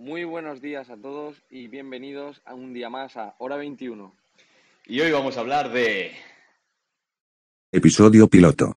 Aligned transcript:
Muy 0.00 0.24
buenos 0.24 0.62
días 0.62 0.88
a 0.88 0.96
todos 0.96 1.36
y 1.50 1.68
bienvenidos 1.68 2.40
a 2.46 2.54
un 2.54 2.72
día 2.72 2.88
más 2.88 3.18
a 3.18 3.34
Hora 3.36 3.56
21. 3.56 4.16
Y 4.86 4.98
hoy 4.98 5.12
vamos 5.12 5.36
a 5.36 5.40
hablar 5.40 5.70
de... 5.70 6.12
Episodio 7.70 8.26
piloto. 8.26 8.78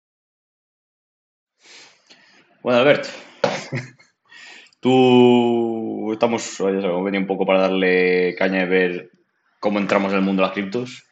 Bueno, 2.62 2.78
Albert, 2.78 3.04
tú 4.80 6.10
estamos, 6.14 6.42
ya 6.52 6.56
sabes, 6.56 6.84
hemos 6.84 7.04
venido 7.04 7.20
un 7.20 7.26
poco 7.26 7.44
para 7.44 7.60
darle 7.60 8.34
caña 8.38 8.62
y 8.62 8.68
ver 8.68 9.10
cómo 9.60 9.78
entramos 9.78 10.12
en 10.12 10.20
el 10.20 10.24
mundo 10.24 10.40
de 10.40 10.48
las 10.48 10.54
criptos. 10.54 11.04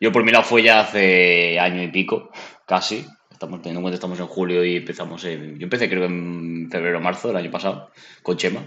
Yo 0.00 0.12
por 0.12 0.24
mi 0.24 0.32
lado 0.32 0.44
fue 0.44 0.62
ya 0.62 0.80
hace 0.80 1.60
año 1.60 1.82
y 1.82 1.88
pico, 1.88 2.30
casi. 2.66 3.04
Estamos 3.30 3.60
teniendo 3.60 3.80
en 3.80 3.82
cuenta 3.82 3.96
estamos 3.96 4.18
en 4.18 4.28
julio 4.28 4.64
y 4.64 4.76
empezamos 4.76 5.22
en, 5.26 5.58
Yo 5.58 5.64
empecé 5.64 5.90
creo 5.90 6.04
en 6.06 6.70
febrero 6.70 6.96
o 6.96 7.02
marzo 7.02 7.28
del 7.28 7.36
año 7.36 7.50
pasado, 7.50 7.90
con 8.22 8.38
Chema. 8.38 8.66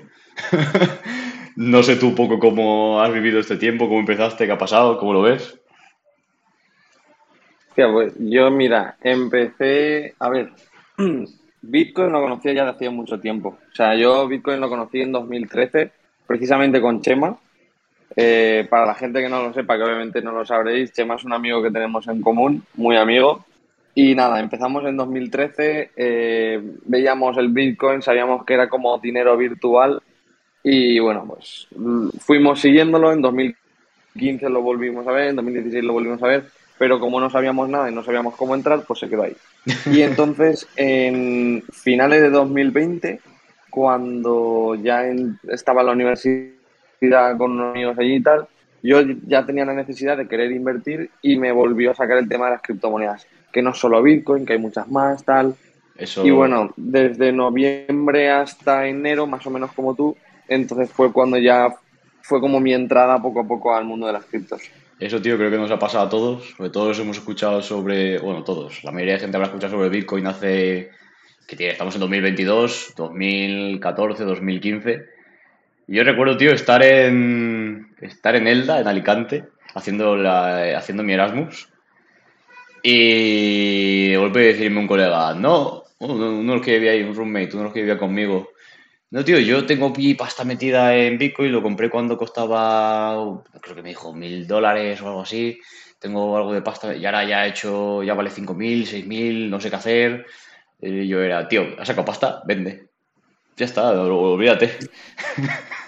no 1.56 1.84
sé 1.84 1.96
tú 1.96 2.08
un 2.08 2.16
poco 2.16 2.40
cómo 2.40 3.02
has 3.02 3.14
vivido 3.14 3.40
este 3.40 3.58
tiempo, 3.58 3.88
cómo 3.88 4.00
empezaste, 4.00 4.46
qué 4.46 4.52
ha 4.52 4.58
pasado, 4.58 4.98
cómo 4.98 5.14
lo 5.14 5.22
ves. 5.22 5.60
Pues 7.88 8.14
yo, 8.20 8.52
mira, 8.52 8.98
empecé. 9.02 10.14
A 10.20 10.30
ver, 10.30 10.50
Bitcoin 11.62 12.12
lo 12.12 12.22
conocía 12.22 12.54
ya 12.54 12.64
de 12.66 12.72
hacía 12.72 12.92
mucho 12.92 13.20
tiempo. 13.20 13.58
O 13.72 13.76
sea, 13.76 13.96
yo 13.96 14.28
Bitcoin 14.28 14.60
lo 14.60 14.70
conocí 14.70 15.02
en 15.02 15.12
2013, 15.12 15.92
precisamente 16.28 16.82
con 16.82 17.02
Chema. 17.02 17.38
Eh, 18.16 18.68
para 18.70 18.86
la 18.86 18.96
gente 18.96 19.22
que 19.22 19.30
no 19.30 19.44
lo 19.44 19.54
sepa, 19.54 19.78
que 19.78 19.84
obviamente 19.84 20.22
no 20.22 20.32
lo 20.32 20.44
sabréis, 20.44 20.92
Chema 20.92 21.16
es 21.16 21.24
un 21.24 21.32
amigo 21.32 21.62
que 21.62 21.72
tenemos 21.72 22.08
en 22.08 22.22
común, 22.22 22.64
muy 22.76 22.98
amigo. 22.98 23.46
Y 23.96 24.16
nada, 24.16 24.40
empezamos 24.40 24.84
en 24.86 24.98
2013, 24.98 25.92
eh, 25.96 26.62
veíamos 26.86 27.38
el 27.38 27.50
Bitcoin, 27.50 28.02
sabíamos 28.02 28.46
que 28.46 28.54
era 28.54 28.70
como 28.70 28.98
dinero 28.98 29.38
virtual 29.38 30.02
y 30.64 31.00
bueno, 31.00 31.26
pues 31.28 31.68
fuimos 32.20 32.60
siguiéndolo, 32.60 33.12
en 33.12 33.22
2015 33.22 34.50
lo 34.50 34.62
volvimos 34.62 35.08
a 35.08 35.12
ver, 35.12 35.30
en 35.30 35.36
2016 35.38 35.84
lo 35.84 35.94
volvimos 35.94 36.22
a 36.22 36.28
ver, 36.28 36.46
pero 36.78 37.00
como 37.00 37.20
no 37.20 37.30
sabíamos 37.30 37.70
nada 37.70 37.90
y 37.90 37.94
no 37.94 38.04
sabíamos 38.04 38.36
cómo 38.36 38.56
entrar, 38.56 38.84
pues 38.86 39.00
se 39.00 39.10
quedó 39.10 39.24
ahí. 39.24 39.36
Y 39.92 40.02
entonces, 40.02 40.68
en 40.76 41.64
finales 41.72 42.22
de 42.22 42.30
2020, 42.30 43.20
cuando 43.70 44.76
ya 44.76 45.06
estaba 45.50 45.82
en 45.82 45.88
la 45.88 45.94
universidad 45.94 47.38
con 47.38 47.52
unos 47.52 47.76
amigos 47.76 47.98
allí 48.00 48.16
y 48.16 48.24
tal, 48.24 48.48
yo 48.82 49.02
ya 49.28 49.46
tenía 49.46 49.66
la 49.66 49.74
necesidad 49.74 50.18
de 50.18 50.28
querer 50.28 50.52
invertir 50.52 51.10
y 51.22 51.38
me 51.38 51.52
volvió 51.52 51.92
a 51.92 51.96
sacar 51.96 52.18
el 52.18 52.30
tema 52.30 52.46
de 52.46 52.52
las 52.52 52.62
criptomonedas, 52.62 53.28
que 53.52 53.62
no 53.62 53.74
solo 53.74 54.02
Bitcoin, 54.02 54.46
que 54.46 54.54
hay 54.54 54.60
muchas 54.60 54.88
más, 54.90 55.24
tal. 55.24 55.56
Eso... 55.98 56.26
Y 56.26 56.32
bueno, 56.32 56.72
desde 56.78 57.34
noviembre 57.34 58.32
hasta 58.32 58.88
enero, 58.88 59.28
más 59.28 59.46
o 59.46 59.50
menos 59.50 59.74
como 59.74 59.96
tú, 59.96 60.16
entonces 60.50 60.90
fue 60.92 61.14
cuando 61.14 61.38
ya 61.38 61.76
fue 62.22 62.42
como 62.42 62.60
mi 62.60 62.74
entrada 62.74 63.22
poco 63.22 63.42
a 63.42 63.48
poco 63.48 63.76
al 63.76 63.86
mundo 63.86 64.08
de 64.08 64.14
las 64.14 64.26
criptos. 64.26 64.62
Eso, 65.00 65.22
tío, 65.22 65.38
creo 65.38 65.50
que 65.50 65.58
nos 65.58 65.72
ha 65.72 65.80
pasado 65.80 66.06
a 66.06 66.10
todos. 66.10 66.50
Sobre 66.58 66.70
todos 66.70 67.00
hemos 67.00 67.18
escuchado 67.18 67.62
sobre, 67.62 68.20
bueno, 68.20 68.44
todos, 68.44 68.84
la 68.84 68.92
mayoría 68.92 69.14
de 69.14 69.22
gente 69.22 69.38
habrá 69.38 69.48
escuchado 69.48 69.74
sobre 69.74 69.90
Bitcoin 69.90 70.28
hace, 70.28 70.92
que 71.48 71.56
tiene, 71.56 71.72
estamos 71.72 71.96
en 71.96 72.02
2022, 72.02 72.94
2014, 72.98 74.24
2015. 74.26 75.06
Y 75.88 75.96
yo 75.96 76.04
recuerdo, 76.04 76.38
tío, 76.38 76.52
estar 76.52 76.84
en, 76.84 77.96
estar 78.02 78.36
en 78.36 78.48
Elda, 78.48 78.80
en 78.80 78.88
Alicante, 78.88 79.46
haciendo, 79.74 80.18
la, 80.18 80.78
haciendo 80.78 81.04
mi 81.04 81.14
Erasmus. 81.14 81.70
Y 82.84 84.10
de 84.10 84.18
golpe 84.18 84.40
decirme 84.40 84.80
un 84.80 84.88
colega, 84.88 85.34
no, 85.34 85.84
uno, 86.00 86.38
de 86.38 86.44
los 86.44 86.62
que 86.62 86.74
vivía 86.74 86.92
ahí, 86.92 87.04
un 87.04 87.16
roommate, 87.16 87.50
uno 87.54 87.60
de 87.60 87.64
los 87.64 87.74
que 87.74 87.82
vivía 87.82 87.98
conmigo, 87.98 88.50
no, 89.12 89.24
tío, 89.24 89.40
yo 89.40 89.66
tengo 89.66 89.94
pasta 90.18 90.44
metida 90.44 90.96
en 90.96 91.18
Bitcoin, 91.18 91.52
lo 91.52 91.62
compré 91.62 91.90
cuando 91.90 92.18
costaba, 92.18 93.42
creo 93.62 93.76
que 93.76 93.82
me 93.82 93.90
dijo 93.90 94.14
mil 94.14 94.48
dólares 94.48 95.02
o 95.02 95.08
algo 95.08 95.22
así. 95.22 95.60
Tengo 96.00 96.38
algo 96.38 96.54
de 96.54 96.62
pasta 96.62 96.96
y 96.96 97.06
ahora 97.06 97.26
ya 97.26 97.46
he 97.46 97.50
hecho, 97.50 98.04
ya 98.04 98.14
vale 98.14 98.30
cinco 98.30 98.54
mil, 98.54 98.86
seis 98.86 99.06
mil, 99.06 99.50
no 99.50 99.60
sé 99.60 99.70
qué 99.70 99.76
hacer. 99.76 100.26
Y 100.82 101.08
yo 101.08 101.22
era, 101.22 101.48
tío, 101.48 101.76
¿has 101.78 101.88
sacado 101.88 102.06
pasta? 102.06 102.42
Vende. 102.46 102.88
Ya 103.58 103.66
está, 103.66 103.92
olvídate. 103.92 104.78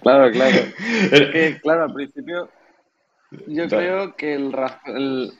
Claro, 0.00 0.30
claro. 0.30 0.56
Es 1.12 1.20
que, 1.30 1.60
claro, 1.60 1.84
al 1.84 1.92
principio 1.92 2.48
yo 3.46 3.68
creo 3.68 4.16
que 4.16 4.34
el, 4.34 5.32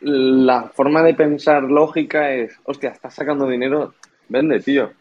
la 0.00 0.68
forma 0.74 1.02
de 1.02 1.14
pensar 1.14 1.62
lógica 1.62 2.32
es, 2.32 2.58
hostia, 2.64 2.90
estás 2.90 3.14
sacando 3.14 3.48
dinero, 3.48 3.94
vende, 4.28 4.60
tío. 4.60 4.92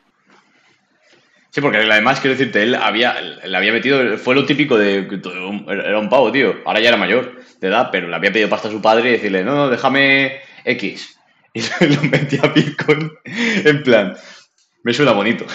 Sí, 1.59 1.61
porque 1.61 1.79
además, 1.79 2.21
quiero 2.21 2.37
decirte, 2.37 2.63
él 2.63 2.73
había, 2.73 3.19
le 3.19 3.57
había 3.57 3.73
metido, 3.73 4.17
fue 4.17 4.33
lo 4.33 4.45
típico 4.45 4.77
de, 4.77 5.09
era 5.67 5.99
un 5.99 6.07
pavo, 6.07 6.31
tío, 6.31 6.55
ahora 6.63 6.79
ya 6.79 6.87
era 6.87 6.95
mayor 6.95 7.35
de 7.59 7.67
edad, 7.67 7.89
pero 7.91 8.07
le 8.07 8.15
había 8.15 8.31
pedido 8.31 8.47
pasta 8.47 8.69
a 8.69 8.71
su 8.71 8.81
padre 8.81 9.09
y 9.09 9.11
decirle, 9.11 9.43
no, 9.43 9.55
no, 9.55 9.69
déjame 9.69 10.39
X. 10.63 11.19
Y 11.53 11.61
lo 11.61 12.01
metía 12.03 12.39
a 12.43 12.47
Bitcoin 12.47 13.11
en 13.25 13.83
plan, 13.83 14.15
me 14.83 14.93
suena 14.93 15.11
bonito. 15.11 15.45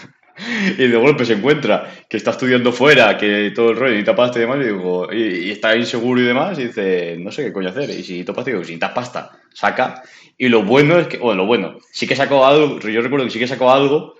y 0.78 0.86
de 0.86 0.96
golpe 0.96 1.26
se 1.26 1.34
encuentra 1.34 1.92
que 2.08 2.16
está 2.16 2.30
estudiando 2.30 2.72
fuera, 2.72 3.18
que 3.18 3.52
todo 3.54 3.72
el 3.72 3.76
rollo 3.76 3.90
necesita 3.90 4.16
pasta 4.16 4.38
y 4.38 4.42
demás, 4.42 4.58
y, 4.62 4.64
digo, 4.68 5.12
y, 5.12 5.50
está 5.50 5.76
inseguro 5.76 6.18
y 6.18 6.24
demás, 6.24 6.58
y 6.58 6.68
dice, 6.68 7.16
no 7.18 7.30
sé 7.30 7.44
qué 7.44 7.52
coño 7.52 7.68
hacer. 7.68 7.90
Y 7.90 8.02
si 8.02 8.24
pasta, 8.24 8.50
digo, 8.50 8.64
si 8.64 8.80
saca. 9.52 10.02
Y 10.38 10.48
lo 10.48 10.62
bueno 10.62 10.98
es 10.98 11.08
que, 11.08 11.18
bueno, 11.18 11.42
lo 11.42 11.46
bueno, 11.46 11.76
sí 11.92 12.06
que 12.06 12.16
sacó 12.16 12.46
algo, 12.46 12.80
yo 12.80 13.02
recuerdo 13.02 13.26
que 13.26 13.32
sí 13.32 13.38
que 13.38 13.46
sacó 13.46 13.70
algo 13.70 14.14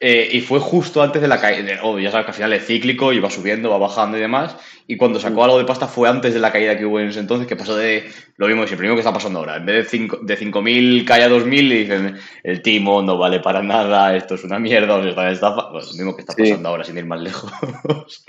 eh, 0.00 0.28
y 0.32 0.40
fue 0.40 0.58
justo 0.58 1.00
antes 1.00 1.22
de 1.22 1.28
la 1.28 1.40
caída. 1.40 1.78
Oh, 1.82 1.98
ya 1.98 2.10
sabes 2.10 2.26
que 2.26 2.30
al 2.32 2.36
final 2.36 2.52
es 2.52 2.66
cíclico 2.66 3.12
y 3.12 3.20
va 3.20 3.30
subiendo, 3.30 3.70
va 3.70 3.78
bajando 3.78 4.18
y 4.18 4.20
demás. 4.20 4.56
Y 4.88 4.96
cuando 4.96 5.20
sacó 5.20 5.44
algo 5.44 5.58
de 5.58 5.64
pasta 5.64 5.86
fue 5.86 6.08
antes 6.08 6.34
de 6.34 6.40
la 6.40 6.50
caída 6.50 6.76
que 6.76 6.84
hubo 6.84 6.98
en 6.98 7.08
ese 7.08 7.20
entonces, 7.20 7.46
que 7.46 7.54
pasó 7.54 7.76
de 7.76 8.10
lo 8.36 8.48
mismo 8.48 8.64
el 8.64 8.68
primero 8.68 8.94
que 8.94 9.00
está 9.00 9.12
pasando 9.12 9.38
ahora. 9.38 9.56
En 9.56 9.66
vez 9.66 9.90
de 9.92 9.98
5.000 10.00 11.04
cae 11.04 11.22
a 11.22 11.30
2.000 11.30 11.54
y 11.54 11.78
dicen 11.78 12.18
el 12.42 12.62
timo 12.62 13.00
no 13.00 13.16
vale 13.16 13.38
para 13.38 13.62
nada, 13.62 14.16
esto 14.16 14.34
es 14.34 14.42
una 14.42 14.58
mierda, 14.58 14.96
o 14.96 15.14
sea, 15.14 15.30
estafa. 15.30 15.70
Pues 15.70 15.86
lo 15.86 15.92
mismo 15.92 16.16
que 16.16 16.22
está 16.22 16.34
pasando 16.34 16.68
ahora, 16.68 16.84
sin 16.84 16.98
ir 16.98 17.06
más 17.06 17.20
lejos. 17.20 17.52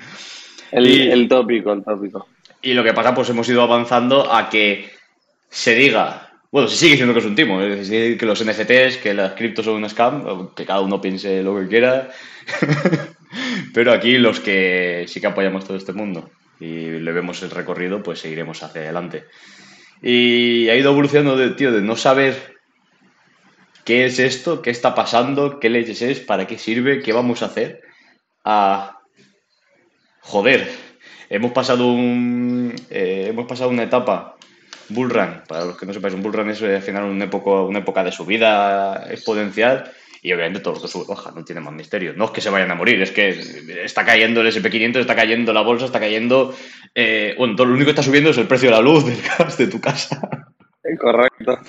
el, 0.71 1.11
el 1.11 1.27
tópico, 1.27 1.73
el 1.73 1.83
tópico. 1.83 2.27
Y 2.61 2.73
lo 2.73 2.83
que 2.83 2.93
pasa, 2.93 3.15
pues 3.15 3.29
hemos 3.29 3.49
ido 3.49 3.63
avanzando 3.63 4.31
a 4.31 4.47
que 4.49 4.91
se 5.49 5.73
diga 5.75 6.32
bueno, 6.53 6.67
se 6.67 6.77
sigue 6.77 6.91
diciendo 6.91 7.15
que 7.15 7.19
es 7.19 7.25
un 7.25 7.33
timo, 7.33 7.59
es 7.63 7.89
decir, 7.89 8.15
que 8.15 8.27
los 8.27 8.45
NFTs, 8.45 8.97
que 8.97 9.15
las 9.15 9.33
criptos 9.33 9.65
son 9.65 9.83
un 9.83 9.89
scam, 9.89 10.53
que 10.53 10.67
cada 10.67 10.81
uno 10.81 11.01
piense 11.01 11.41
lo 11.41 11.59
que 11.59 11.67
quiera. 11.67 12.11
Pero 13.73 13.91
aquí 13.91 14.19
los 14.19 14.39
que 14.39 15.05
sí 15.07 15.19
que 15.19 15.25
apoyamos 15.25 15.65
todo 15.65 15.75
este 15.75 15.93
mundo 15.93 16.29
y 16.59 16.99
le 16.99 17.11
vemos 17.11 17.41
el 17.41 17.49
recorrido, 17.49 18.03
pues 18.03 18.19
seguiremos 18.19 18.61
hacia 18.61 18.81
adelante. 18.81 19.25
Y 20.03 20.69
ha 20.69 20.75
ido 20.75 20.91
evolucionando 20.91 21.35
de, 21.37 21.55
tío, 21.55 21.71
de 21.71 21.81
no 21.81 21.95
saber 21.95 22.55
qué 23.83 24.05
es 24.05 24.19
esto, 24.19 24.61
qué 24.61 24.69
está 24.69 24.93
pasando, 24.93 25.59
qué 25.59 25.71
leyes 25.71 26.03
es, 26.03 26.19
para 26.19 26.45
qué 26.45 26.59
sirve, 26.59 27.01
qué 27.01 27.13
vamos 27.13 27.41
a 27.41 27.47
hacer, 27.47 27.81
a 28.45 28.99
joder. 30.19 30.69
Hemos 31.31 31.51
pasado 31.51 31.87
un, 31.87 32.75
eh, 32.91 33.25
hemos 33.29 33.47
pasado 33.47 33.71
una 33.71 33.81
etapa 33.81 34.33
bullrun, 34.89 35.41
para 35.47 35.65
los 35.65 35.77
que 35.77 35.85
no 35.85 35.93
sepáis, 35.93 36.13
un 36.13 36.23
bullrun 36.23 36.49
es 36.49 36.61
eh, 36.61 36.75
al 36.75 36.81
final 36.81 37.03
una 37.03 37.25
época, 37.25 37.49
una 37.61 37.79
época 37.79 38.03
de 38.03 38.11
subida 38.11 39.07
exponencial 39.09 39.91
y 40.23 40.31
obviamente 40.31 40.61
todo 40.61 40.75
lo 40.75 40.81
que 40.81 40.87
sube 40.87 41.05
baja, 41.07 41.31
no 41.35 41.43
tiene 41.43 41.59
más 41.59 41.73
misterio. 41.73 42.13
No 42.15 42.25
es 42.25 42.31
que 42.31 42.39
se 42.39 42.49
vayan 42.49 42.71
a 42.71 42.75
morir, 42.75 43.01
es 43.01 43.11
que 43.11 43.29
está 43.83 44.05
cayendo 44.05 44.39
el 44.39 44.47
SP500, 44.47 44.99
está 44.99 45.15
cayendo 45.15 45.51
la 45.51 45.61
bolsa, 45.61 45.85
está 45.85 45.99
cayendo... 45.99 46.55
Eh, 46.95 47.35
bueno, 47.37 47.55
todo, 47.57 47.67
lo 47.67 47.73
único 47.73 47.87
que 47.87 47.91
está 47.91 48.03
subiendo 48.03 48.29
es 48.29 48.37
el 48.37 48.47
precio 48.47 48.69
de 48.69 48.75
la 48.75 48.81
luz, 48.81 49.05
del 49.05 49.21
gas, 49.37 49.57
de 49.57 49.67
tu 49.67 49.81
casa. 49.81 50.21
Correcto. 50.97 51.59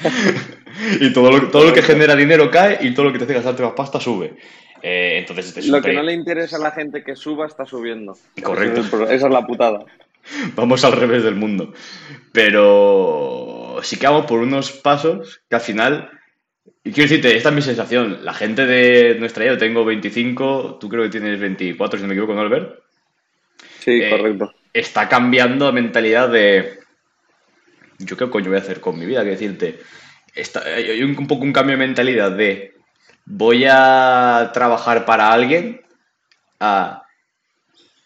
y 1.01 1.13
todo 1.13 1.33
lo, 1.33 1.49
todo 1.51 1.65
lo 1.65 1.73
que 1.73 1.83
genera 1.83 2.15
dinero 2.15 2.49
cae 2.49 2.79
y 2.81 2.95
todo 2.95 3.07
lo 3.07 3.13
que 3.13 3.19
te 3.19 3.25
hace 3.25 3.35
gastarte 3.35 3.63
más 3.65 3.73
pasta 3.73 3.99
sube. 3.99 4.37
Eh, 4.87 5.19
entonces, 5.19 5.49
este 5.49 5.69
Lo 5.71 5.83
que 5.83 5.93
no 5.93 6.03
le 6.03 6.13
interesa 6.13 6.57
a 6.57 6.61
la 6.61 6.71
gente 6.71 7.03
que 7.03 7.17
suba 7.17 7.47
está 7.47 7.65
subiendo. 7.65 8.17
Correcto. 8.43 8.83
Esa 9.05 9.27
es 9.27 9.33
la 9.33 9.45
putada. 9.45 9.84
Vamos 10.54 10.84
al 10.84 10.92
revés 10.92 11.22
del 11.22 11.34
mundo. 11.34 11.72
Pero 12.32 13.78
sí 13.82 13.97
que 13.97 14.06
vamos 14.06 14.26
por 14.26 14.41
unos 14.41 14.72
pasos 14.72 15.42
que 15.48 15.56
al 15.56 15.62
final. 15.62 16.10
Y 16.82 16.92
quiero 16.92 17.09
decirte, 17.09 17.36
esta 17.36 17.50
es 17.50 17.54
mi 17.54 17.62
sensación. 17.62 18.24
La 18.24 18.34
gente 18.34 18.66
de 18.66 19.16
nuestra 19.18 19.44
edad, 19.44 19.54
yo 19.54 19.59
tengo 19.59 19.84
25, 19.84 20.78
tú 20.80 20.88
creo 20.88 21.04
que 21.04 21.10
tienes 21.10 21.38
24, 21.38 21.98
si 21.98 22.03
no 22.03 22.09
me 22.09 22.15
equivoco, 22.15 22.34
¿no, 22.34 22.41
Albert? 22.41 22.80
Sí, 23.80 24.03
eh, 24.03 24.10
correcto. 24.10 24.53
Está 24.72 25.09
cambiando 25.09 25.66
la 25.66 25.72
mentalidad 25.72 26.28
de. 26.28 26.78
¿Yo 27.98 28.16
qué 28.16 28.28
coño 28.28 28.48
voy 28.48 28.59
a 28.59 28.62
hacer 28.62 28.80
con 28.80 28.98
mi 28.98 29.06
vida? 29.06 29.22
Que 29.22 29.30
decirte. 29.30 29.80
Está, 30.34 30.65
hay 30.65 31.03
un 31.03 31.26
poco 31.26 31.44
un 31.44 31.53
cambio 31.53 31.76
de 31.76 31.86
mentalidad 31.86 32.32
de. 32.32 32.74
Voy 33.24 33.65
a 33.68 34.50
trabajar 34.53 35.04
para 35.04 35.32
alguien. 35.32 35.80
A 36.60 37.03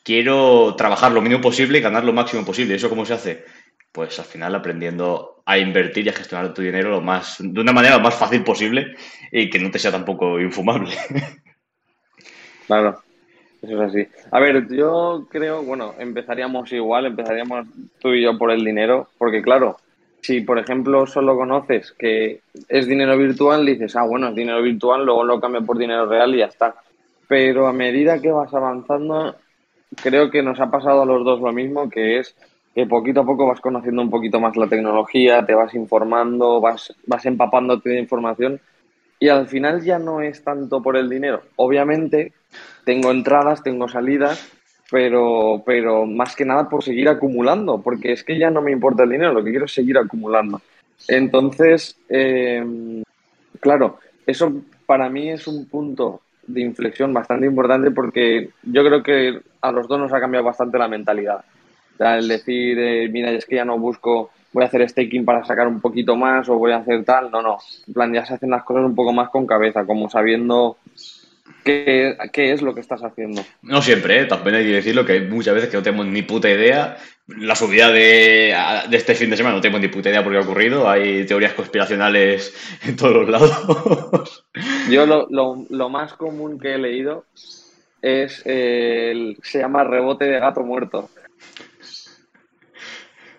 quiero 0.08 0.74
trabajar 0.74 1.12
lo 1.12 1.20
mínimo 1.20 1.42
posible 1.42 1.76
y 1.76 1.82
ganar 1.82 2.02
lo 2.02 2.14
máximo 2.14 2.42
posible. 2.42 2.74
¿Eso 2.74 2.88
cómo 2.88 3.04
se 3.04 3.12
hace? 3.12 3.44
Pues 3.92 4.18
al 4.18 4.24
final 4.24 4.54
aprendiendo 4.54 5.42
a 5.44 5.58
invertir 5.58 6.06
y 6.06 6.08
a 6.08 6.14
gestionar 6.14 6.54
tu 6.54 6.62
dinero 6.62 6.88
lo 6.88 7.02
más, 7.02 7.36
de 7.40 7.60
una 7.60 7.74
manera 7.74 7.98
lo 7.98 8.02
más 8.02 8.14
fácil 8.14 8.42
posible 8.42 8.96
y 9.30 9.50
que 9.50 9.58
no 9.58 9.70
te 9.70 9.78
sea 9.78 9.92
tampoco 9.92 10.40
infumable. 10.40 10.94
Claro. 12.66 13.00
Eso 13.62 13.82
es 13.82 13.88
así. 13.88 14.06
A 14.30 14.40
ver, 14.40 14.68
yo 14.68 15.26
creo, 15.30 15.62
bueno, 15.62 15.94
empezaríamos 15.98 16.70
igual, 16.70 17.06
empezaríamos 17.06 17.66
tú 17.98 18.12
y 18.12 18.22
yo 18.22 18.36
por 18.36 18.50
el 18.50 18.62
dinero, 18.62 19.08
porque 19.16 19.40
claro, 19.40 19.78
si 20.20 20.42
por 20.42 20.58
ejemplo 20.58 21.06
solo 21.06 21.34
conoces 21.34 21.92
que 21.92 22.42
es 22.68 22.86
dinero 22.86 23.16
virtual, 23.16 23.64
dices, 23.64 23.96
ah, 23.96 24.04
bueno, 24.04 24.28
es 24.28 24.34
dinero 24.34 24.60
virtual, 24.60 25.06
luego 25.06 25.24
lo 25.24 25.40
cambio 25.40 25.64
por 25.64 25.78
dinero 25.78 26.04
real 26.04 26.34
y 26.34 26.40
ya 26.40 26.44
está. 26.44 26.74
Pero 27.26 27.66
a 27.66 27.72
medida 27.72 28.20
que 28.20 28.30
vas 28.30 28.52
avanzando, 28.52 29.34
creo 29.96 30.30
que 30.30 30.42
nos 30.42 30.60
ha 30.60 30.70
pasado 30.70 31.02
a 31.02 31.06
los 31.06 31.24
dos 31.24 31.40
lo 31.40 31.52
mismo, 31.52 31.88
que 31.88 32.18
es 32.18 32.34
que 32.74 32.86
poquito 32.86 33.20
a 33.20 33.26
poco 33.26 33.46
vas 33.46 33.60
conociendo 33.60 34.02
un 34.02 34.10
poquito 34.10 34.40
más 34.40 34.56
la 34.56 34.68
tecnología, 34.68 35.44
te 35.44 35.54
vas 35.54 35.74
informando, 35.74 36.60
vas, 36.60 36.94
vas 37.06 37.26
empapándote 37.26 37.90
de 37.90 38.00
información 38.00 38.60
y 39.18 39.28
al 39.28 39.48
final 39.48 39.82
ya 39.82 39.98
no 39.98 40.20
es 40.20 40.44
tanto 40.44 40.80
por 40.82 40.96
el 40.96 41.08
dinero. 41.08 41.42
Obviamente 41.56 42.32
tengo 42.84 43.10
entradas, 43.10 43.62
tengo 43.62 43.88
salidas, 43.88 44.48
pero, 44.90 45.62
pero 45.66 46.06
más 46.06 46.36
que 46.36 46.44
nada 46.44 46.68
por 46.68 46.84
seguir 46.84 47.08
acumulando, 47.08 47.80
porque 47.82 48.12
es 48.12 48.22
que 48.22 48.38
ya 48.38 48.50
no 48.50 48.62
me 48.62 48.70
importa 48.70 49.02
el 49.02 49.10
dinero, 49.10 49.32
lo 49.32 49.42
que 49.42 49.50
quiero 49.50 49.64
es 49.64 49.74
seguir 49.74 49.98
acumulando. 49.98 50.60
Entonces, 51.08 51.98
eh, 52.08 52.64
claro, 53.60 53.98
eso 54.26 54.52
para 54.86 55.08
mí 55.08 55.30
es 55.30 55.46
un 55.46 55.66
punto 55.66 56.20
de 56.48 56.62
inflexión 56.62 57.12
bastante 57.12 57.46
importante 57.46 57.90
porque 57.90 58.50
yo 58.64 58.84
creo 58.84 59.02
que 59.02 59.40
a 59.60 59.70
los 59.70 59.86
dos 59.86 60.00
nos 60.00 60.12
ha 60.12 60.20
cambiado 60.20 60.46
bastante 60.46 60.78
la 60.78 60.88
mentalidad. 60.88 61.44
O 61.94 61.96
sea, 61.96 62.16
el 62.16 62.28
decir, 62.28 62.78
eh, 62.78 63.08
mira, 63.08 63.30
es 63.30 63.44
que 63.44 63.56
ya 63.56 63.64
no 63.64 63.78
busco, 63.78 64.30
voy 64.52 64.64
a 64.64 64.66
hacer 64.66 64.88
staking 64.88 65.24
para 65.24 65.44
sacar 65.44 65.68
un 65.68 65.80
poquito 65.80 66.16
más 66.16 66.48
o 66.48 66.56
voy 66.56 66.72
a 66.72 66.78
hacer 66.78 67.04
tal, 67.04 67.30
no, 67.30 67.42
no. 67.42 67.58
En 67.86 67.94
plan, 67.94 68.12
ya 68.12 68.24
se 68.24 68.34
hacen 68.34 68.50
las 68.50 68.64
cosas 68.64 68.84
un 68.84 68.94
poco 68.94 69.12
más 69.12 69.30
con 69.30 69.46
cabeza, 69.46 69.84
como 69.84 70.08
sabiendo 70.08 70.78
qué, 71.64 72.16
qué 72.32 72.52
es 72.52 72.62
lo 72.62 72.74
que 72.74 72.80
estás 72.80 73.02
haciendo. 73.02 73.42
No 73.62 73.82
siempre, 73.82 74.20
¿eh? 74.20 74.24
también 74.26 74.56
hay 74.56 74.64
que 74.64 74.72
decirlo 74.72 75.04
que 75.04 75.20
muchas 75.20 75.54
veces 75.54 75.70
que 75.70 75.76
no 75.76 75.82
tenemos 75.82 76.06
ni 76.06 76.22
puta 76.22 76.50
idea. 76.50 76.96
La 77.26 77.54
subida 77.54 77.90
de, 77.90 78.56
de 78.88 78.96
este 78.96 79.14
fin 79.14 79.28
de 79.28 79.36
semana 79.36 79.56
no 79.56 79.60
tenemos 79.60 79.82
ni 79.82 79.88
puta 79.88 80.08
idea 80.08 80.24
por 80.24 80.32
qué 80.32 80.38
ha 80.38 80.42
ocurrido. 80.42 80.88
Hay 80.88 81.26
teorías 81.26 81.52
conspiracionales 81.52 82.54
en 82.86 82.96
todos 82.96 83.14
los 83.14 83.28
lados. 83.28 84.46
Yo 84.90 85.06
lo, 85.06 85.26
lo, 85.30 85.66
lo 85.68 85.88
más 85.88 86.14
común 86.14 86.58
que 86.58 86.74
he 86.74 86.78
leído 86.78 87.26
es 88.00 88.42
el, 88.46 89.36
se 89.42 89.58
llama 89.58 89.84
rebote 89.84 90.24
de 90.24 90.38
gato 90.38 90.62
muerto. 90.62 91.10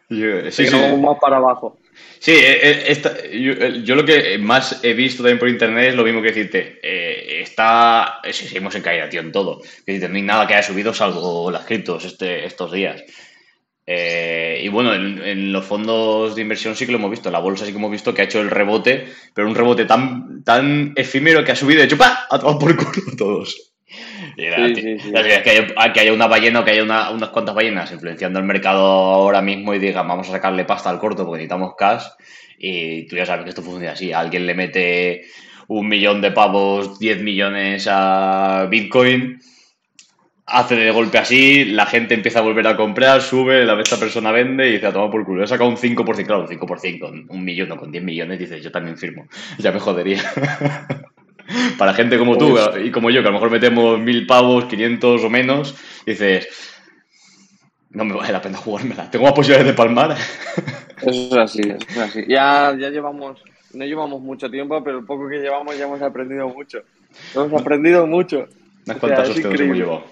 Sí, 0.09 0.65
sí. 0.65 0.67
más 1.01 1.17
para 1.19 1.37
abajo. 1.37 1.78
Sí, 2.19 2.31
eh, 2.31 2.59
eh, 2.69 2.83
esta- 2.87 3.15
yo, 3.29 3.53
eh, 3.53 3.81
yo 3.83 3.95
lo 3.95 4.03
que 4.05 4.37
más 4.37 4.83
he 4.83 4.93
visto 4.93 5.23
también 5.23 5.39
por 5.39 5.47
internet 5.49 5.89
es 5.89 5.95
lo 5.95 6.03
mismo 6.03 6.21
que 6.21 6.27
decirte. 6.29 6.79
está. 7.41 8.19
sí, 8.31 8.45
Seguimos 8.47 8.75
en 8.75 8.83
tío, 9.09 9.21
en 9.21 9.31
todo. 9.31 9.61
Que 9.61 9.93
decirte, 9.93 10.09
no 10.09 10.15
hay 10.15 10.21
nada 10.23 10.45
que 10.47 10.53
haya 10.55 10.63
subido 10.67 10.93
salvo 10.93 11.49
las 11.51 11.65
criptos 11.65 12.05
este, 12.05 12.45
estos 12.45 12.71
días. 12.71 13.03
Y 13.85 14.67
bueno, 14.69 14.93
en, 14.93 15.51
los 15.51 15.65
fondos 15.65 16.35
de 16.35 16.41
inversión 16.43 16.75
sí 16.75 16.85
que 16.85 16.91
lo 16.91 16.97
hemos 16.99 17.11
visto. 17.11 17.31
La 17.31 17.39
bolsa 17.39 17.65
sí 17.65 17.71
que 17.71 17.77
hemos 17.77 17.91
visto 17.91 18.13
que 18.13 18.21
ha 18.21 18.25
hecho 18.25 18.41
el 18.41 18.51
rebote, 18.51 19.07
pero 19.33 19.47
un 19.47 19.55
rebote 19.55 19.85
tan, 19.85 20.43
tan 20.43 20.93
efímero 20.95 21.43
que 21.43 21.53
ha 21.53 21.55
subido 21.55 21.79
y 21.79 21.83
ha 21.83 21.85
hecho 21.85 21.97
¡pa! 21.97 22.27
A 22.29 22.37
tomar 22.39 22.59
por 22.59 22.75
culo 22.77 23.15
todos. 23.17 23.68
Y 24.37 24.43
era, 24.43 24.67
Sí, 24.67 24.75
sí, 24.75 24.99
sí. 24.99 25.11
la 25.11 25.21
es 25.21 25.41
que, 25.43 25.49
haya, 25.49 25.93
que 25.93 25.99
haya 25.99 26.13
una 26.13 26.27
ballena 26.27 26.59
o 26.59 26.65
que 26.65 26.71
haya 26.71 26.83
una- 26.83 27.09
unas 27.11 27.29
cuantas 27.29 27.55
ballenas 27.55 27.91
influenciando 27.91 28.39
el 28.39 28.45
mercado 28.45 28.83
ahora 28.85 29.41
mismo 29.41 29.73
y 29.73 29.79
digan 29.79 30.07
vamos 30.07 30.29
a 30.29 30.33
sacarle 30.33 30.65
pasta 30.65 30.89
al 30.89 30.99
corto 30.99 31.25
porque 31.25 31.39
necesitamos 31.39 31.73
cash 31.77 32.03
y 32.57 33.07
tú 33.07 33.15
ya 33.15 33.25
sabes 33.25 33.43
que 33.43 33.49
esto 33.49 33.61
funciona 33.63 33.93
así. 33.93 34.11
Alguien 34.13 34.45
le 34.45 34.53
mete 34.53 35.23
un 35.67 35.87
millón 35.87 36.21
de 36.21 36.31
pavos, 36.31 36.99
10 36.99 37.21
millones 37.21 37.87
a 37.89 38.67
Bitcoin, 38.69 39.39
hace 40.45 40.75
de 40.75 40.89
golpe 40.91 41.19
así, 41.19 41.63
la 41.65 41.85
gente 41.85 42.15
empieza 42.15 42.39
a 42.39 42.41
volver 42.41 42.65
a 42.67 42.75
comprar, 42.75 43.21
sube, 43.21 43.63
la 43.65 43.79
esta 43.79 43.97
persona 43.99 44.31
vende 44.31 44.67
y 44.67 44.73
dice 44.73 44.87
a 44.87 44.91
tomar 44.91 45.11
por 45.11 45.23
culo. 45.23 45.43
He 45.43 45.47
sacado 45.47 45.69
un 45.69 45.77
5%, 45.77 46.25
claro, 46.25 46.41
un 46.41 46.47
5% 46.47 46.99
con 46.99 47.25
un 47.29 47.45
millón 47.45 47.71
o 47.71 47.77
con 47.77 47.91
10 47.91 48.03
millones, 48.03 48.39
dices 48.39 48.63
yo 48.63 48.71
también 48.71 48.97
firmo. 48.97 49.27
Ya 49.59 49.71
me 49.71 49.79
jodería. 49.79 50.21
Para 51.77 51.93
gente 51.93 52.17
como 52.17 52.37
tú 52.37 52.51
Pues- 52.51 52.85
y 52.85 52.91
como 52.91 53.09
yo, 53.09 53.21
que 53.21 53.27
a 53.27 53.31
lo 53.31 53.37
mejor 53.37 53.51
metemos 53.51 53.99
mil 53.99 54.25
pavos, 54.25 54.65
500 54.65 55.23
o 55.23 55.29
menos, 55.29 55.75
dices, 56.05 56.47
no 57.91 58.05
me 58.05 58.13
vale 58.15 58.31
la 58.31 58.41
pena 58.41 58.57
jugármela. 58.57 59.09
Tengo 59.09 59.25
más 59.25 59.33
posibilidades 59.33 59.67
de 59.67 59.73
palmar. 59.73 60.15
Eso 61.01 61.09
es 61.11 61.37
así, 61.37 61.61
eso 61.61 61.77
es 61.91 61.97
así. 61.97 62.25
Ya, 62.27 62.75
ya 62.77 62.89
llevamos, 62.89 63.41
no 63.73 63.85
llevamos 63.85 64.21
mucho 64.21 64.49
tiempo, 64.51 64.83
pero 64.83 64.99
el 64.99 65.05
poco 65.05 65.29
que 65.29 65.37
llevamos 65.37 65.77
ya 65.77 65.85
hemos 65.85 66.01
aprendido 66.01 66.49
mucho. 66.49 66.79
Hemos 67.33 67.53
aprendido 67.61 68.05
mucho. 68.05 68.47
Unas 68.85 68.97
O 68.97 68.99
cuantas 68.99 69.27
sea, 69.27 69.35
hostias 69.35 69.61
hemos 69.61 69.77
llevado. 69.77 70.03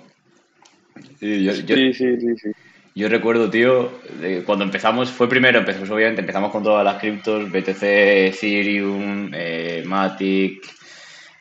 Sí, 1.19 1.43
yo, 1.43 1.51
yo- 1.53 1.75
Sí, 1.75 1.93
sí, 1.93 2.17
sí, 2.21 2.37
sí. 2.41 2.51
yo 2.95 3.09
recuerdo, 3.09 3.49
tío, 3.49 3.91
de 4.21 4.43
cuando 4.45 4.63
empezamos, 4.63 5.09
fue 5.09 5.27
primero, 5.27 5.59
empezamos 5.59 5.89
obviamente, 5.89 6.21
empezamos 6.21 6.51
con 6.51 6.63
todas 6.63 6.85
las 6.85 6.99
criptos, 7.01 7.51
BTC, 7.51 8.27
Ethereum, 8.27 9.29
eh, 9.33 9.83
Matic, 9.85 10.63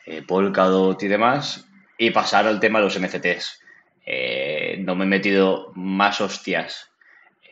eh, 0.07 0.21
Polkadot 0.21 1.03
y 1.03 1.09
demás, 1.09 1.67
y 1.97 2.11
pasar 2.11 2.47
al 2.47 2.61
tema 2.61 2.79
de 2.79 2.85
los 2.85 2.97
NFTs. 2.97 3.59
Eh, 4.05 4.77
no 4.79 4.95
me 4.95 5.03
he 5.03 5.07
metido 5.07 5.73
más 5.75 6.21
hostias 6.21 6.89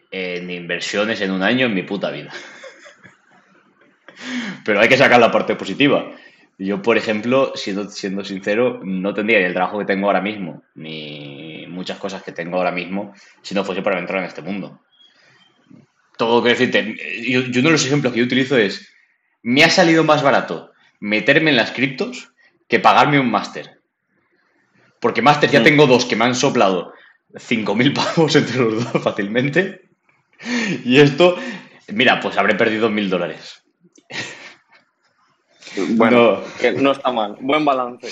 en 0.09 0.49
inversiones 0.49 1.19
en 1.19 1.31
un 1.31 1.43
año 1.43 1.65
en 1.65 1.73
mi 1.73 1.83
puta 1.83 2.11
vida. 2.11 2.31
Pero 4.63 4.79
hay 4.79 4.87
que 4.87 4.95
sacar 4.95 5.19
la 5.19 5.33
parte 5.33 5.55
positiva. 5.55 6.15
Yo, 6.57 6.81
por 6.81 6.97
ejemplo, 6.97 7.51
siendo, 7.55 7.89
siendo 7.89 8.23
sincero, 8.23 8.79
no 8.81 9.13
tendría 9.13 9.39
ni 9.39 9.45
el 9.45 9.53
trabajo 9.53 9.79
que 9.79 9.85
tengo 9.85 10.07
ahora 10.07 10.21
mismo, 10.21 10.63
ni 10.75 11.65
muchas 11.67 11.97
cosas 11.97 12.23
que 12.23 12.31
tengo 12.31 12.55
ahora 12.55 12.71
mismo, 12.71 13.13
si 13.41 13.53
no 13.53 13.65
fuese 13.65 13.81
para 13.81 13.99
entrar 13.99 14.21
en 14.21 14.29
este 14.29 14.41
mundo. 14.41 14.79
Todo 16.17 16.41
que 16.41 16.49
decirte, 16.49 16.95
yo 17.27 17.41
uno 17.41 17.67
de 17.67 17.71
los 17.71 17.85
ejemplos 17.85 18.13
que 18.13 18.19
yo 18.19 18.25
utilizo 18.25 18.57
es, 18.57 18.89
me 19.43 19.65
ha 19.65 19.69
salido 19.69 20.05
más 20.05 20.23
barato 20.23 20.71
meterme 21.01 21.49
en 21.49 21.57
las 21.57 21.71
criptos 21.71 22.31
que 22.67 22.79
pagarme 22.79 23.19
un 23.19 23.29
máster. 23.31 23.79
Porque 24.99 25.21
máster 25.21 25.49
ya 25.51 25.59
Mm. 25.59 25.63
tengo 25.63 25.87
dos 25.87 26.05
que 26.05 26.15
me 26.15 26.25
han 26.25 26.35
soplado 26.35 26.93
5.000 27.33 27.93
pavos 27.93 28.35
entre 28.35 28.57
los 28.57 28.91
dos 28.93 29.03
fácilmente. 29.03 29.81
Y 30.83 30.99
esto, 30.99 31.37
mira, 31.93 32.19
pues 32.19 32.37
habré 32.37 32.55
perdido 32.55 32.89
1.000 32.89 33.09
dólares. 33.09 33.63
Bueno, 35.89 36.37
No. 36.37 36.43
que 36.59 36.71
no 36.71 36.91
está 36.91 37.11
mal. 37.11 37.35
Buen 37.41 37.65
balance. 37.65 38.09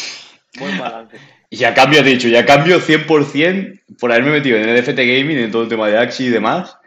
Buen 0.60 0.78
balance. 0.78 1.18
Y 1.50 1.64
a 1.64 1.74
cambio, 1.74 2.00
he 2.00 2.04
dicho, 2.04 2.28
y 2.28 2.36
a 2.36 2.46
cambio 2.46 2.80
100% 2.80 3.80
por 4.00 4.12
haberme 4.12 4.32
metido 4.32 4.58
en 4.58 4.68
el 4.68 4.75
NFT 4.75 4.98
Gaming, 4.98 5.38
en 5.38 5.51
todo 5.51 5.63
el 5.63 5.70
tema 5.70 5.88
de 5.88 5.98
Axi 5.98 6.25
y 6.25 6.30
demás, 6.30 6.77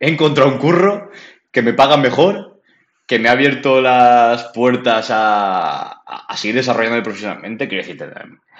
he 0.00 0.08
encontrado 0.08 0.50
un 0.50 0.58
curro 0.58 1.10
que 1.52 1.62
me 1.62 1.72
paga 1.72 1.96
mejor, 1.96 2.49
que 3.10 3.18
me 3.18 3.28
ha 3.28 3.32
abierto 3.32 3.80
las 3.80 4.44
puertas 4.54 5.10
a, 5.10 5.82
a- 6.06 6.26
a 6.28 6.36
seguir 6.36 6.54
desarrollando 6.54 7.02
profesionalmente. 7.02 7.66
Quiero 7.66 7.82
decirte, 7.84 8.06